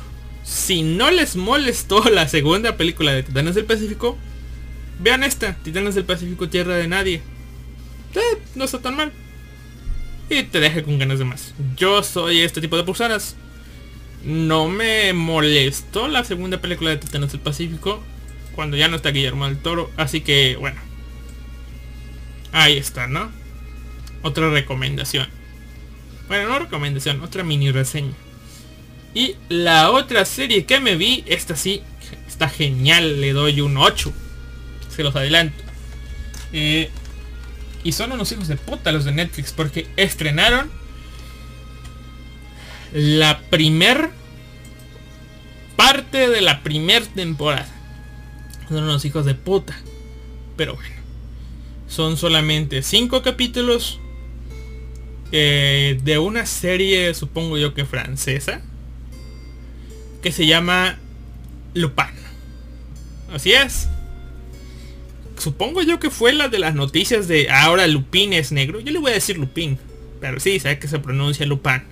[0.43, 4.17] si no les molestó la segunda película de Titanes del Pacífico,
[4.99, 7.21] Vean esta, Titanes del Pacífico, Tierra de Nadie.
[8.55, 9.11] No está tan mal.
[10.29, 11.53] Y te deje con ganas de más.
[11.75, 13.35] Yo soy este tipo de personas.
[14.23, 18.01] No me molestó la segunda película de Titanes del Pacífico.
[18.55, 19.91] Cuando ya no está Guillermo del Toro.
[19.97, 20.79] Así que, bueno.
[22.51, 23.31] Ahí está, ¿no?
[24.21, 25.27] Otra recomendación.
[26.27, 28.13] Bueno, no recomendación, otra mini reseña.
[29.13, 31.81] Y la otra serie que me vi, esta sí,
[32.27, 34.13] está genial, le doy un 8
[34.93, 35.63] se los adelanto.
[36.51, 36.89] Eh,
[37.83, 40.71] y son unos hijos de puta los de Netflix porque estrenaron
[42.93, 44.09] la primer
[45.75, 47.67] parte de la primer temporada.
[48.69, 49.75] Son unos hijos de puta.
[50.55, 50.93] Pero bueno.
[51.87, 53.99] Son solamente cinco capítulos
[55.31, 58.61] eh, de una serie, supongo yo que francesa,
[60.23, 60.97] que se llama
[61.75, 62.05] Lupin.
[63.31, 63.89] Así es.
[65.43, 68.79] Supongo yo que fue la de las noticias de ahora Lupin es negro.
[68.79, 69.77] Yo le voy a decir Lupin.
[70.21, 71.83] Pero sí, sabe que se pronuncia Lupin.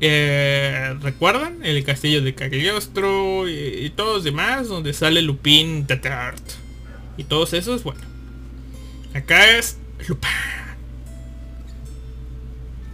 [0.00, 1.58] Eh, ¿Recuerdan?
[1.64, 6.40] El castillo de Cagliostro y, y todos demás donde sale Lupin Third.
[7.16, 8.02] Y todos esos, bueno.
[9.12, 9.76] Acá es
[10.06, 10.30] Lupin.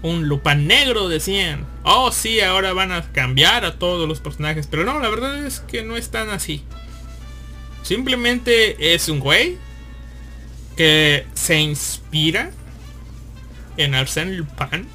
[0.01, 1.67] Un Lupin negro decían.
[1.83, 4.67] Oh sí, ahora van a cambiar a todos los personajes.
[4.67, 6.65] Pero no, la verdad es que no es tan así.
[7.85, 9.59] Simplemente es un güey
[10.75, 12.51] que se inspira
[13.77, 14.89] en Arsène Lupin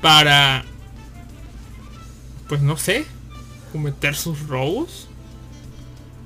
[0.00, 0.64] para
[2.48, 3.04] pues no sé
[3.72, 5.06] cometer sus robos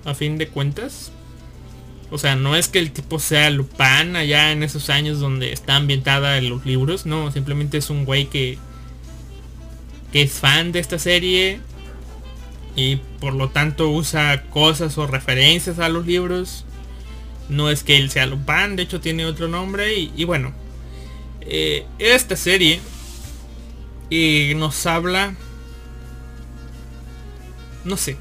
[0.05, 1.11] a fin de cuentas.
[2.13, 5.75] O sea no es que el tipo sea Lupin allá en esos años donde está
[5.75, 8.57] ambientada en los libros no simplemente es un güey que
[10.13, 11.61] que es fan de esta serie
[12.75, 16.65] y por lo tanto usa cosas o referencias a los libros.
[17.49, 20.53] No es que él sea Lupin de hecho tiene otro nombre y, bueno
[21.41, 22.81] eh, esta serie
[24.09, 25.35] y nos habla
[27.85, 28.17] no sé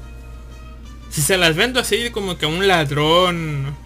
[1.08, 3.76] si se las vendo así como que un ladrón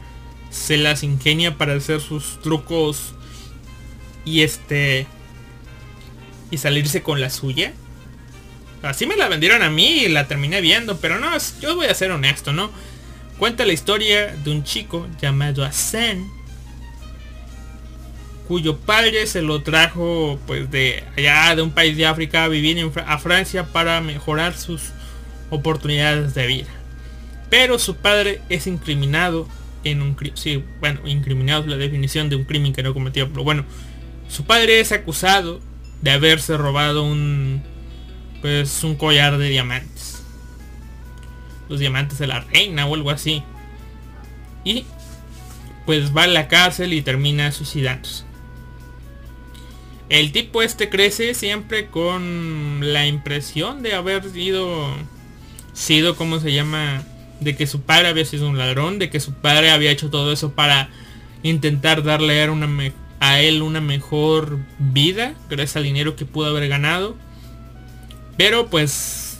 [0.50, 3.14] se las ingenia para hacer sus trucos
[4.24, 5.06] y este
[6.50, 7.74] y salirse con la suya
[8.88, 11.30] así me la vendieron a mí y la terminé viendo pero no
[11.60, 12.70] yo voy a ser honesto no
[13.38, 16.36] cuenta la historia de un chico llamado Asen
[18.46, 22.90] cuyo padre se lo trajo pues de allá de un país de África a vivir
[23.06, 24.92] a Francia para mejorar sus
[25.50, 26.68] oportunidades de vida.
[27.50, 29.48] Pero su padre es incriminado
[29.84, 30.36] en un crimen.
[30.36, 33.28] Sí, bueno, incriminado es la definición de un crimen que no cometió.
[33.28, 33.64] Pero bueno,
[34.28, 35.60] su padre es acusado
[36.02, 37.62] de haberse robado un
[38.46, 40.22] pues un collar de diamantes.
[41.68, 43.42] Los diamantes de la reina o algo así.
[44.62, 44.84] Y
[45.84, 48.22] pues va a la cárcel y termina suicidándose.
[50.08, 54.94] El tipo este crece siempre con la impresión de haber sido,
[55.72, 57.02] sido, ¿cómo se llama?
[57.40, 60.32] De que su padre había sido un ladrón, de que su padre había hecho todo
[60.32, 60.88] eso para
[61.42, 67.25] intentar darle a, él una mejor vida, gracias al dinero que pudo haber ganado.
[68.36, 69.38] Pero pues,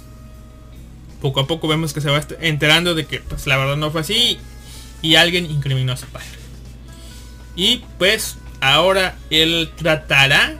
[1.21, 4.01] poco a poco vemos que se va enterando de que pues la verdad no fue
[4.03, 4.39] así
[5.03, 6.27] y alguien incriminó a su padre.
[7.55, 10.55] Y pues ahora él tratará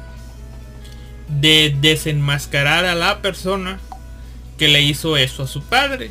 [1.29, 3.81] de desenmascarar a la persona
[4.59, 6.11] que le hizo eso a su padre.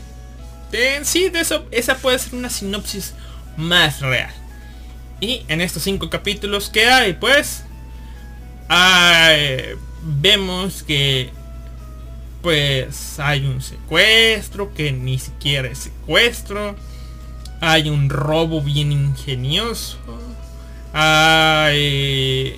[0.72, 3.14] En sí, de eso, esa puede ser una sinopsis
[3.56, 4.34] más real.
[5.22, 7.64] Y en estos cinco capítulos que hay, pues,
[10.02, 11.32] vemos que
[12.46, 16.76] pues hay un secuestro que ni siquiera es secuestro.
[17.60, 19.98] Hay un robo bien ingenioso
[20.98, 22.58] hay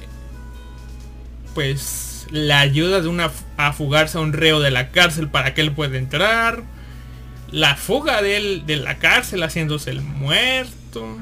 [1.56, 5.62] pues la ayuda de una a fugarse a un reo de la cárcel para que
[5.62, 6.64] él pueda entrar.
[7.50, 11.18] La fuga de de la cárcel haciéndose el muerto.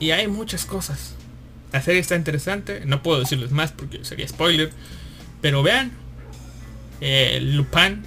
[0.00, 1.14] Y, hay muchas cosas.
[1.72, 2.82] La serie está interesante.
[2.84, 4.72] No puedo decirles más porque sería spoiler.
[5.40, 5.92] Pero vean.
[7.00, 8.04] Eh, Lupin.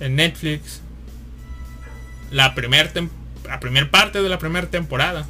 [0.00, 0.80] En Netflix.
[2.30, 2.90] La primera
[3.46, 5.26] la primera parte de la primera temporada.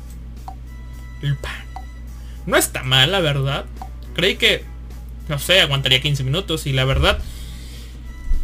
[2.47, 3.65] No está mal, la verdad.
[4.15, 4.65] Creí que,
[5.29, 7.19] no sé, aguantaría 15 minutos y la verdad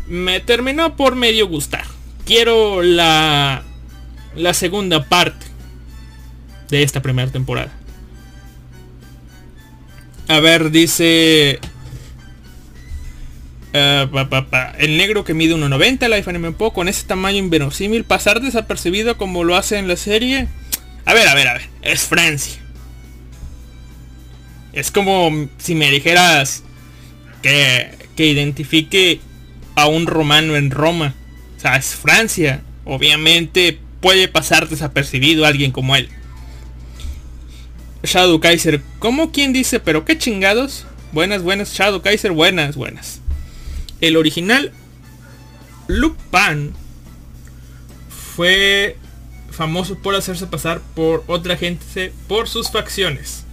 [0.09, 1.85] me terminó por medio gustar.
[2.25, 3.63] Quiero la,
[4.35, 5.47] la segunda parte
[6.69, 7.73] de esta primera temporada.
[10.29, 11.61] A ver, dice...
[13.73, 14.09] Uh,
[14.79, 19.45] El negro que mide 1.90, la anime poco con ese tamaño inverosímil, pasar desapercibido como
[19.45, 20.49] lo hace en la serie.
[21.05, 22.61] A ver, a ver, a ver, es Francia.
[24.73, 26.65] Es como si me dijeras
[27.43, 29.21] que, que identifique
[29.77, 31.15] a un romano en Roma.
[31.57, 32.63] O sea, es Francia.
[32.85, 36.09] Obviamente puede pasar desapercibido alguien como él.
[38.03, 39.79] Shadow Kaiser, ¿cómo quien dice?
[39.79, 40.87] Pero qué chingados.
[41.13, 43.21] Buenas, buenas, Shadow Kaiser, buenas, buenas.
[44.01, 44.73] El original
[45.89, 46.73] Lupin
[48.35, 48.97] fue
[49.51, 53.45] famoso por hacerse pasar por otra gente por sus facciones.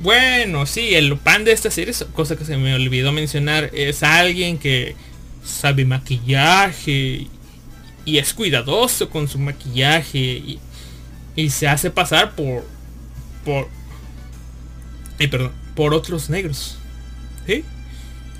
[0.00, 4.58] Bueno, sí, el Lupin de esta serie, cosa que se me olvidó mencionar, es alguien
[4.58, 4.96] que
[5.44, 7.28] sabe maquillaje
[8.04, 10.18] y es cuidadoso con su maquillaje
[11.36, 12.64] y, se hace pasar por
[13.44, 13.68] por
[15.18, 16.78] perdón, por otros negros.
[17.46, 17.64] ¿Sí?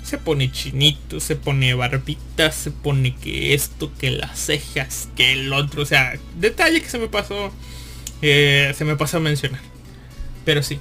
[0.05, 5.51] Se pone chinito, se pone barbita, se pone que esto, que las cejas, que el
[5.51, 5.81] otro.
[5.81, 7.51] O sea, detalle que se me pasó.
[8.21, 9.61] eh, se me pasó a mencionar.
[10.45, 10.79] Pero sí.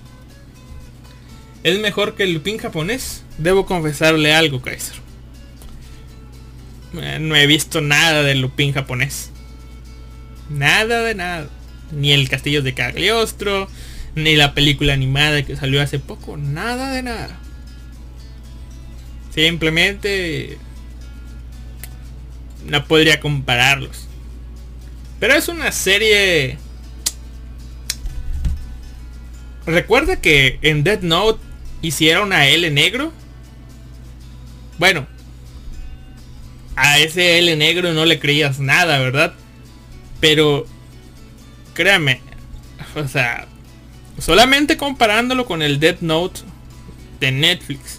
[1.62, 3.24] Es mejor que el Lupin japonés.
[3.38, 4.96] Debo confesarle algo, Kaiser.
[7.00, 9.30] Eh, No he visto nada del Lupin japonés.
[10.50, 11.48] Nada de nada.
[11.92, 13.68] Ni el castillo de Cagliostro.
[14.14, 16.36] Ni la película animada que salió hace poco.
[16.36, 17.40] Nada de nada.
[19.34, 20.58] Simplemente...
[22.66, 24.06] No podría compararlos.
[25.20, 26.58] Pero es una serie...
[29.66, 31.40] Recuerda que en Dead Note
[31.82, 33.12] hicieron a L negro.
[34.78, 35.06] Bueno.
[36.76, 39.34] A ese L negro no le creías nada, ¿verdad?
[40.20, 40.66] Pero...
[41.74, 42.20] Créame.
[42.94, 43.48] O sea...
[44.18, 46.42] Solamente comparándolo con el Dead Note
[47.18, 47.98] de Netflix.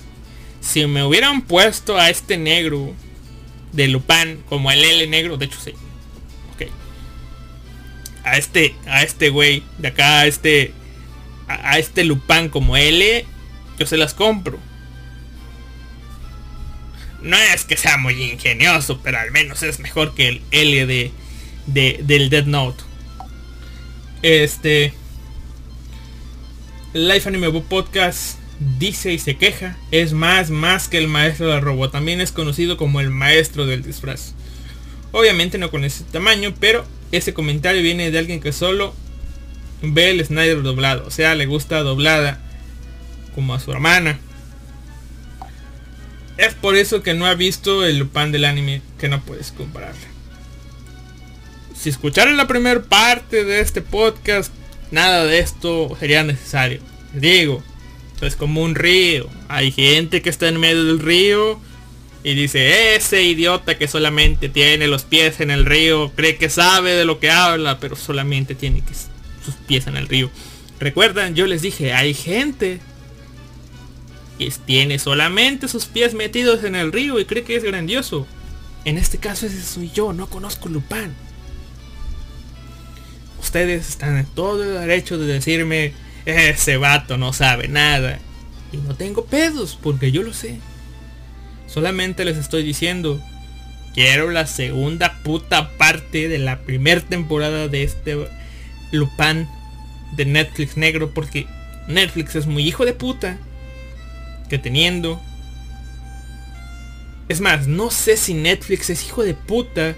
[0.66, 2.94] Si me hubieran puesto a este negro
[3.72, 5.72] de Lupin como el L negro, de hecho sí.
[6.54, 6.68] Ok.
[8.24, 10.74] A este, a este güey de acá, a este,
[11.48, 13.26] a, este Lupin como L,
[13.78, 14.58] yo se las compro.
[17.22, 21.12] No es que sea muy ingenioso, pero al menos es mejor que el L de,
[21.68, 22.84] de del Dead Note.
[24.24, 24.94] Este
[26.94, 28.40] Life Anime Podcast
[28.80, 29.78] dice y se queja.
[29.92, 31.92] Es más, más que el maestro del robot.
[31.92, 34.34] También es conocido como el maestro del disfraz.
[35.12, 38.94] Obviamente no con ese tamaño, pero ese comentario viene de alguien que solo
[39.82, 41.06] ve el Snyder doblado.
[41.08, 42.42] O sea, le gusta doblada
[43.34, 44.20] como a su hermana.
[46.38, 50.08] Es por eso que no ha visto el Lupin del anime que no puedes compararla.
[51.76, 54.52] Si escucharan la primera parte de este podcast,
[54.92, 56.82] nada de esto sería necesario.
[57.14, 57.64] Digo,
[58.22, 59.30] es como un río.
[59.50, 61.60] Hay gente que está en medio del río
[62.24, 66.94] y dice, ese idiota que solamente tiene los pies en el río, cree que sabe
[66.94, 70.32] de lo que habla, pero solamente tiene que sus pies en el río.
[70.80, 72.80] Recuerdan, yo les dije, hay gente
[74.40, 78.26] que tiene solamente sus pies metidos en el río y cree que es grandioso.
[78.86, 81.14] En este caso ese soy yo, no conozco Lupin.
[83.40, 85.94] Ustedes están en todo el derecho de decirme,
[86.26, 88.20] ese vato no sabe nada.
[88.72, 90.60] Y no tengo pedos, porque yo lo sé.
[91.68, 93.22] Solamente les estoy diciendo,
[93.94, 98.18] quiero la segunda puta parte de la primera temporada de este
[98.92, 99.48] Lupin
[100.16, 101.48] de Netflix negro, porque
[101.88, 103.38] Netflix es muy hijo de puta.
[104.50, 105.22] Que teniendo...
[107.28, 109.96] Es más, no sé si Netflix es hijo de puta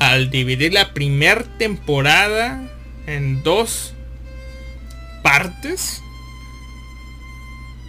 [0.00, 2.68] al dividir la primera temporada
[3.06, 3.94] en dos
[5.22, 6.02] partes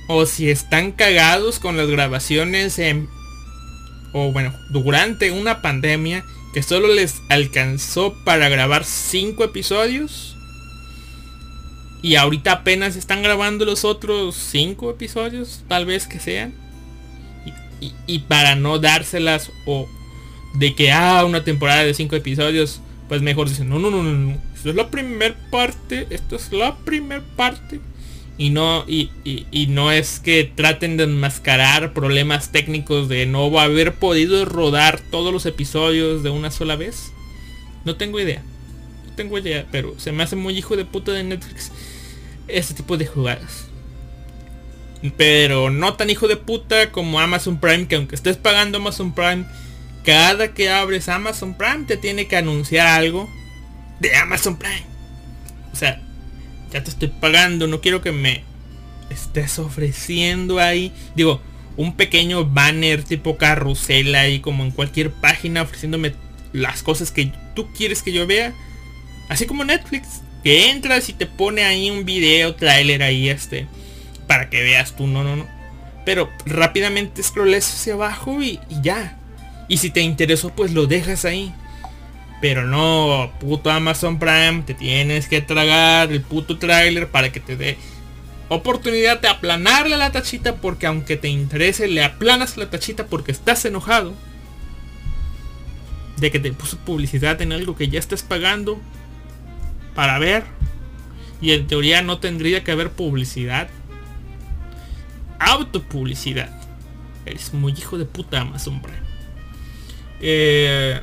[0.08, 3.08] o si están cagados con las grabaciones en
[4.14, 6.24] o bueno durante una pandemia
[6.54, 10.36] que solo les alcanzó para grabar cinco episodios
[12.02, 16.54] y ahorita apenas están grabando los otros cinco episodios tal vez que sean
[17.82, 19.88] y, y- para no dárselas o
[20.56, 24.14] de que ah una temporada de cinco episodios pues mejor dicen no no no no
[24.14, 27.82] no esto es la primer parte esto es la primer parte
[28.38, 33.60] y no y, y- y no es que traten de enmascarar problemas técnicos de no
[33.60, 37.12] haber podido rodar todos los episodios de una sola vez.
[37.84, 38.42] No tengo idea
[39.08, 41.72] no tengo idea pero se me hace muy hijo de puta de Netflix
[42.48, 43.66] este tipo de jugadas.
[45.18, 49.46] Pero no tan hijo de puta como Amazon Prime que aunque estés pagando Amazon Prime
[50.10, 53.30] cada que abres Amazon Prime te tiene que anunciar algo
[54.00, 54.82] de Amazon Prime.
[55.72, 56.02] O sea,
[56.72, 58.44] ya te estoy pagando, no quiero que me
[59.12, 60.92] estés ofreciendo ahí.
[61.14, 61.40] Digo,
[61.78, 66.16] un pequeño banner tipo carrusel ahí como en cualquier página ofreciéndome
[66.54, 68.56] las cosas que tú quieres que yo vea.
[69.30, 73.68] Así como Netflix, que entras y te pone ahí un video, trailer ahí este,
[74.26, 75.48] para que veas tú, no, no, no.
[76.04, 79.19] Pero rápidamente scrolles hacia abajo y, y ya.
[79.70, 81.54] Y si te interesó, pues lo dejas ahí.
[82.42, 87.56] Pero no, puto Amazon Prime, te tienes que tragar el puto trailer para que te
[87.56, 87.78] dé
[88.50, 93.64] oportunidad de aplanarle la tachita porque aunque te interese, le aplanas la tachita porque estás
[93.66, 94.14] enojado.
[96.18, 98.80] De que te puso publicidad en algo que ya estás pagando
[99.96, 100.44] para ver.
[101.42, 103.70] Y en teoría no tendría que haber publicidad.
[105.40, 106.50] Autopublicidad.
[107.26, 109.09] Eres muy hijo de puta Amazon Prime.
[110.22, 111.00] Eh,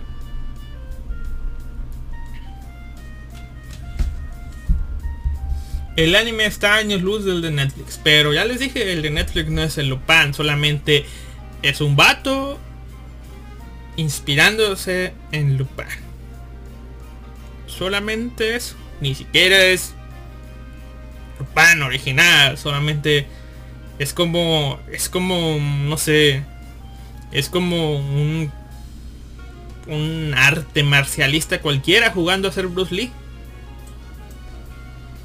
[5.97, 9.10] el anime está a años luz del de Netflix, pero ya les dije, el de
[9.10, 11.06] Netflix no es el Lupin, solamente
[11.62, 12.59] es un vato
[13.97, 15.86] inspirándose en Lupin.
[17.66, 18.76] Solamente eso.
[19.01, 19.94] Ni siquiera es
[21.38, 22.56] Lupin original.
[22.56, 23.26] Solamente
[23.98, 24.80] es como...
[24.93, 25.59] Es como...
[25.59, 26.43] No sé.
[27.32, 28.52] Es como un...
[29.86, 33.12] Un arte marcialista cualquiera jugando a ser Bruce Lee.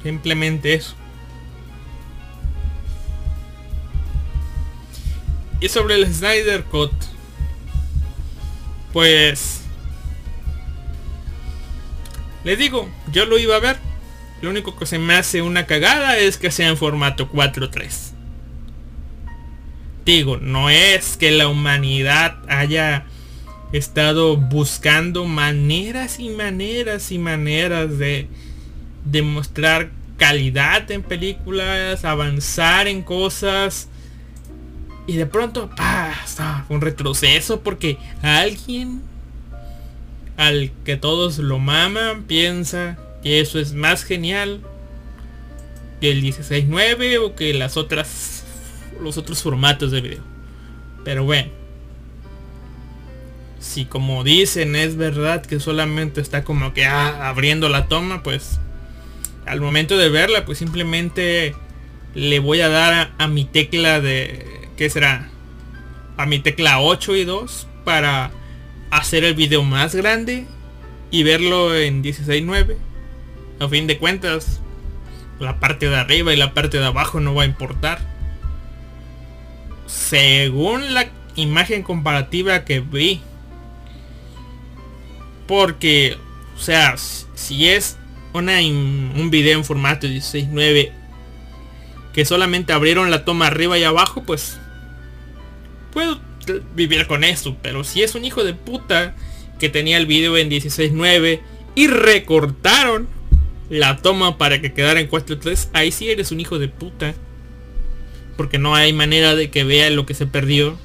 [0.02, 0.94] Simplemente eso.
[5.60, 6.92] Y sobre el Snyder Cut.
[8.92, 9.60] Pues...
[12.44, 13.78] Les digo, yo lo iba a ver.
[14.40, 18.10] Lo único que se me hace una cagada es que sea en formato 4.3.
[20.04, 23.06] Digo, no es que la humanidad haya
[23.72, 28.28] estado buscando maneras y maneras y maneras de
[29.04, 33.88] demostrar calidad en películas, avanzar en cosas.
[35.06, 39.02] Y de pronto pasa un retroceso porque alguien
[40.36, 44.60] al que todos lo maman piensa que eso es más genial
[46.00, 48.44] que el 16.9 o que las otras
[49.00, 50.22] los otros formatos de video.
[51.04, 51.61] Pero bueno.
[53.62, 58.58] Si como dicen es verdad que solamente está como que ah, abriendo la toma, pues
[59.46, 61.54] al momento de verla, pues simplemente
[62.14, 64.68] le voy a dar a, mi tecla de...
[64.76, 65.30] ¿Qué será?
[66.16, 68.32] A mi tecla 8 y 2 para
[68.90, 70.44] hacer el video más grande
[71.12, 72.76] y verlo en 16.9.
[73.60, 74.60] A fin de cuentas,
[75.38, 78.00] la parte de arriba y la parte de abajo no va a importar.
[79.86, 83.20] Según la imagen comparativa que vi.
[85.46, 86.16] Porque,
[86.56, 87.98] o sea, si es
[88.32, 90.92] un video en formato 16.9
[92.12, 94.58] que solamente abrieron la toma arriba y abajo, pues
[95.92, 96.20] puedo
[96.74, 97.56] vivir con eso.
[97.62, 99.14] Pero si es un hijo de puta
[99.58, 101.40] que tenía el video en 16.9
[101.74, 103.08] y recortaron
[103.70, 107.14] la toma para que quedara en 4.3, ahí sí eres un hijo de puta.
[108.36, 110.78] Porque no hay manera de que vea lo que se perdió.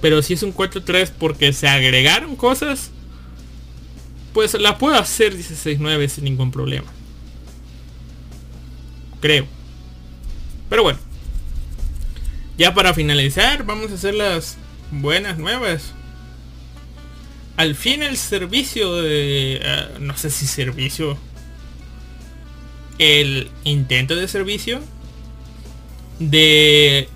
[0.00, 2.92] Pero si es un 4.3 porque se agregaron cosas,
[4.60, 6.86] la puedo hacer 16.9 sin ningún problema.
[9.20, 9.46] Creo.
[10.68, 10.98] Pero bueno.
[12.56, 14.56] Ya para finalizar, vamos a hacer las
[14.90, 15.92] buenas nuevas.
[17.56, 19.60] Al fin el servicio de...
[19.64, 21.16] Ah, no sé si servicio.
[22.98, 24.80] El intento de servicio
[26.18, 27.08] de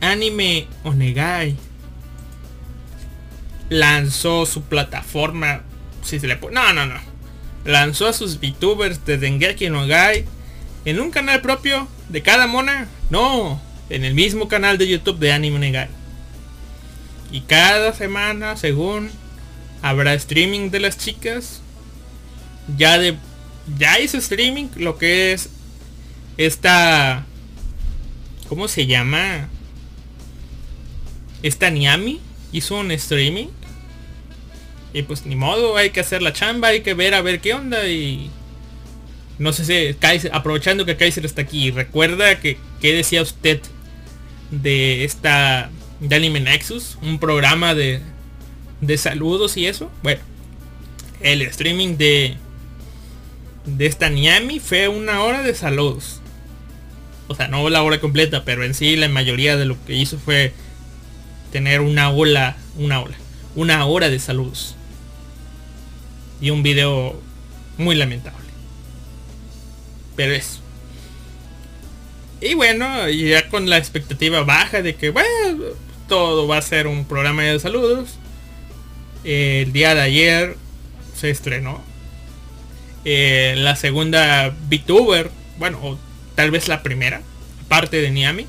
[0.00, 1.56] Anime Onegai
[3.68, 5.62] lanzó su plataforma
[6.04, 7.00] si se le No, no, no.
[7.64, 10.26] Lanzó a sus VTubers de Dengeki no Gai
[10.84, 12.88] en un canal propio de cada mona.
[13.10, 15.88] No, en el mismo canal de YouTube de Anime Negai.
[17.32, 19.10] Y cada semana, según
[19.82, 21.62] habrá streaming de las chicas,
[22.76, 23.16] ya de
[23.78, 25.48] ya hizo streaming lo que es
[26.36, 27.24] esta
[28.48, 29.48] ¿cómo se llama?
[31.42, 32.20] Esta Niami
[32.52, 33.48] hizo un streaming
[34.94, 37.52] y pues ni modo, hay que hacer la chamba, hay que ver a ver qué
[37.52, 38.30] onda y...
[39.38, 43.60] No sé si Kaiser, aprovechando que Kaiser está aquí, recuerda que qué decía usted
[44.52, 48.00] de esta de Anime Nexus, un programa de,
[48.80, 49.90] de saludos y eso.
[50.04, 50.20] Bueno,
[51.20, 52.36] el streaming de
[53.64, 56.20] de esta Niami fue una hora de saludos.
[57.26, 60.18] O sea, no la hora completa, pero en sí la mayoría de lo que hizo
[60.18, 60.52] fue
[61.50, 63.16] tener una ola, una ola,
[63.56, 64.76] una hora de saludos
[66.44, 67.18] y un video
[67.78, 68.38] muy lamentable.
[70.14, 70.60] Pero eso.
[72.42, 75.28] Y bueno, ya con la expectativa baja de que, bueno,
[76.06, 78.18] todo va a ser un programa de saludos.
[79.24, 80.56] El día de ayer
[81.16, 81.82] se estrenó
[83.06, 85.98] eh, la segunda VTuber, bueno, o
[86.34, 87.22] tal vez la primera,
[87.68, 88.46] parte de Niami,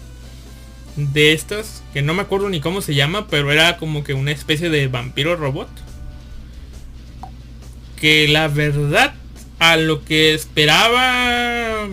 [0.97, 4.31] de estas, que no me acuerdo ni cómo se llama, pero era como que una
[4.31, 5.84] especie de vampiro robot
[7.95, 9.13] que la verdad
[9.59, 11.87] a lo que esperaba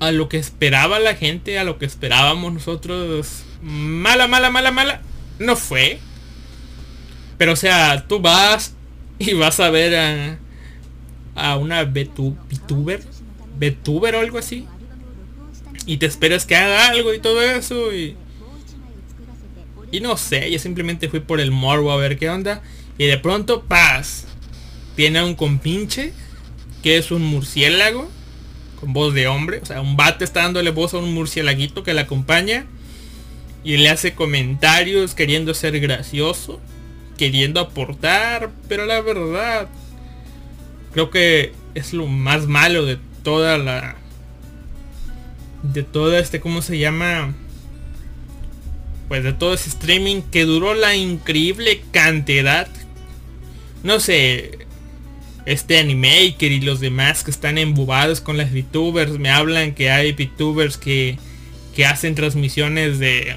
[0.00, 5.00] a lo que esperaba la gente, a lo que esperábamos nosotros, mala, mala, mala, mala,
[5.38, 6.00] no fue.
[7.38, 8.74] Pero o sea, tú vas
[9.18, 10.38] y vas a ver a,
[11.34, 13.00] a una VTuber,
[13.58, 14.66] VTuber o algo así.
[15.86, 18.16] Y te esperas que haga algo y todo eso y...
[19.90, 22.62] Y no sé, yo simplemente fui por el morbo a ver qué onda.
[22.98, 24.26] Y de pronto, paz.
[24.96, 26.12] Tiene un compinche.
[26.82, 28.10] Que es un murciélago.
[28.80, 29.60] Con voz de hombre.
[29.62, 32.66] O sea, un bate está dándole voz a un murciélaguito que le acompaña.
[33.64, 36.60] y le hace comentarios queriendo ser gracioso,
[37.16, 39.68] queriendo aportar, pero la verdad
[40.92, 43.96] creo que es lo más malo de toda la
[45.62, 47.34] de todo este cómo se llama
[49.08, 52.68] pues de todo ese streaming que duró la increíble cantidad
[53.82, 54.66] no sé
[55.44, 60.12] este animaker y los demás que están embubados con las VTubers me hablan que hay
[60.12, 61.18] VTubers que
[61.74, 63.36] que hacen transmisiones de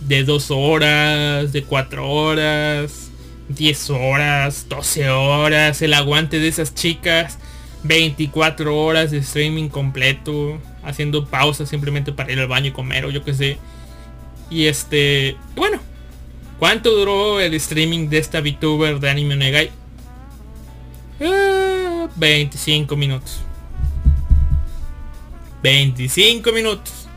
[0.00, 3.10] de dos horas, de cuatro horas,
[3.48, 7.38] 10 horas, 12 horas, el aguante de esas chicas,
[7.84, 13.10] 24 horas de streaming completo, haciendo pausas simplemente para ir al baño y comer o
[13.10, 13.58] yo qué sé.
[14.50, 15.80] Y este, bueno,
[16.58, 19.70] ¿cuánto duró el streaming de esta VTuber de Anime Negai?
[22.16, 23.40] 25 ah, minutos.
[25.62, 27.08] 25 minutos.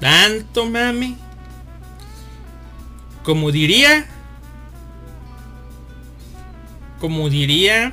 [0.00, 1.16] Tanto mami.
[3.22, 4.06] Como diría.
[7.00, 7.92] Como diría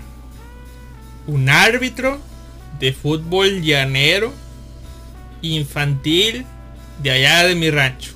[1.28, 2.20] un árbitro
[2.80, 4.34] de fútbol llanero
[5.41, 6.45] infantil
[7.02, 8.14] de allá de mi rancho.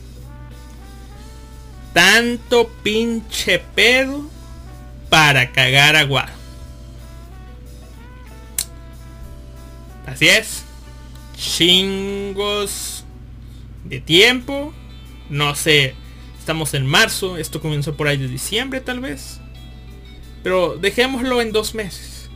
[1.99, 4.29] Tanto pinche pedo
[5.09, 6.29] para cagar agua.
[10.05, 10.63] Así es.
[11.35, 13.03] Chingos
[13.83, 14.73] de tiempo.
[15.29, 15.93] No sé,
[16.39, 19.41] estamos en marzo, esto comenzó por ahí de diciembre tal vez.
[20.41, 22.29] Pero dejémoslo en dos meses.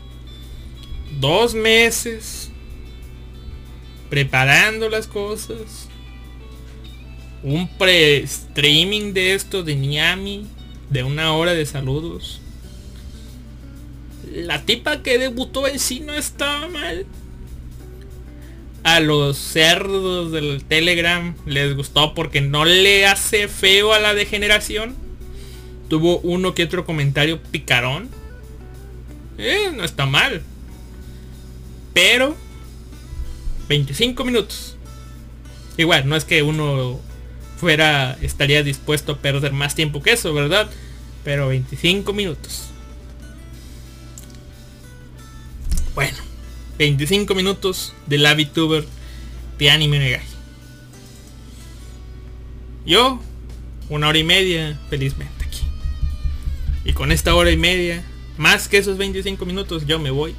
[1.21, 2.51] Dos meses.
[4.09, 5.87] Preparando las cosas.
[7.43, 10.47] Un pre-streaming de esto de Niami.
[10.89, 12.41] De una hora de saludos.
[14.31, 17.05] La tipa que debutó en sí no estaba mal
[18.83, 24.95] a los cerdos del Telegram les gustó porque no le hace feo a la degeneración.
[25.89, 28.09] Tuvo uno que otro comentario picarón.
[29.37, 30.41] Eh, no está mal.
[31.93, 32.35] Pero
[33.69, 34.77] 25 minutos.
[35.77, 36.99] Igual, no es que uno
[37.63, 40.69] fuera estaría dispuesto a perder más tiempo que eso, ¿verdad?
[41.23, 42.69] Pero 25 minutos.
[45.95, 46.17] Bueno.
[46.77, 48.85] 25 minutos de la VTuber
[49.57, 50.25] de Anime Negai.
[52.85, 53.21] Yo,
[53.89, 55.61] una hora y media, felizmente aquí.
[56.83, 58.03] Y con esta hora y media,
[58.37, 60.35] más que esos 25 minutos, yo me voy.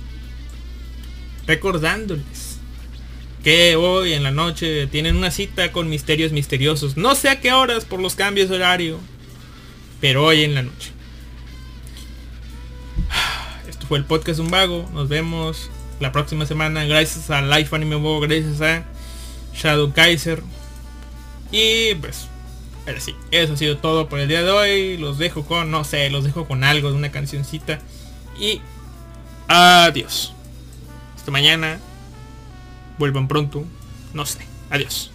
[1.47, 2.44] Recordándoles
[3.45, 6.97] que hoy en la noche tienen una cita con misterios misteriosos.
[6.97, 8.99] No sé a qué horas por los cambios de horario.
[10.01, 10.93] Pero hoy en la noche.
[13.69, 14.89] Esto fue el podcast Un Vago.
[14.95, 18.85] Nos vemos la próxima semana gracias a Life Anime Bow, gracias a
[19.55, 20.43] Shadow Kaiser.
[21.53, 22.29] Y pues,
[22.87, 24.97] ahora sí, eso ha sido todo por el día de hoy.
[24.97, 27.79] Los dejo con, no sé, los dejo con algo de una cancioncita.
[28.41, 28.63] Y
[29.49, 30.33] adiós.
[31.15, 31.79] Hasta mañana.
[32.99, 33.65] Vuelvan pronto.
[34.13, 34.41] No sé.
[34.71, 35.14] Adiós.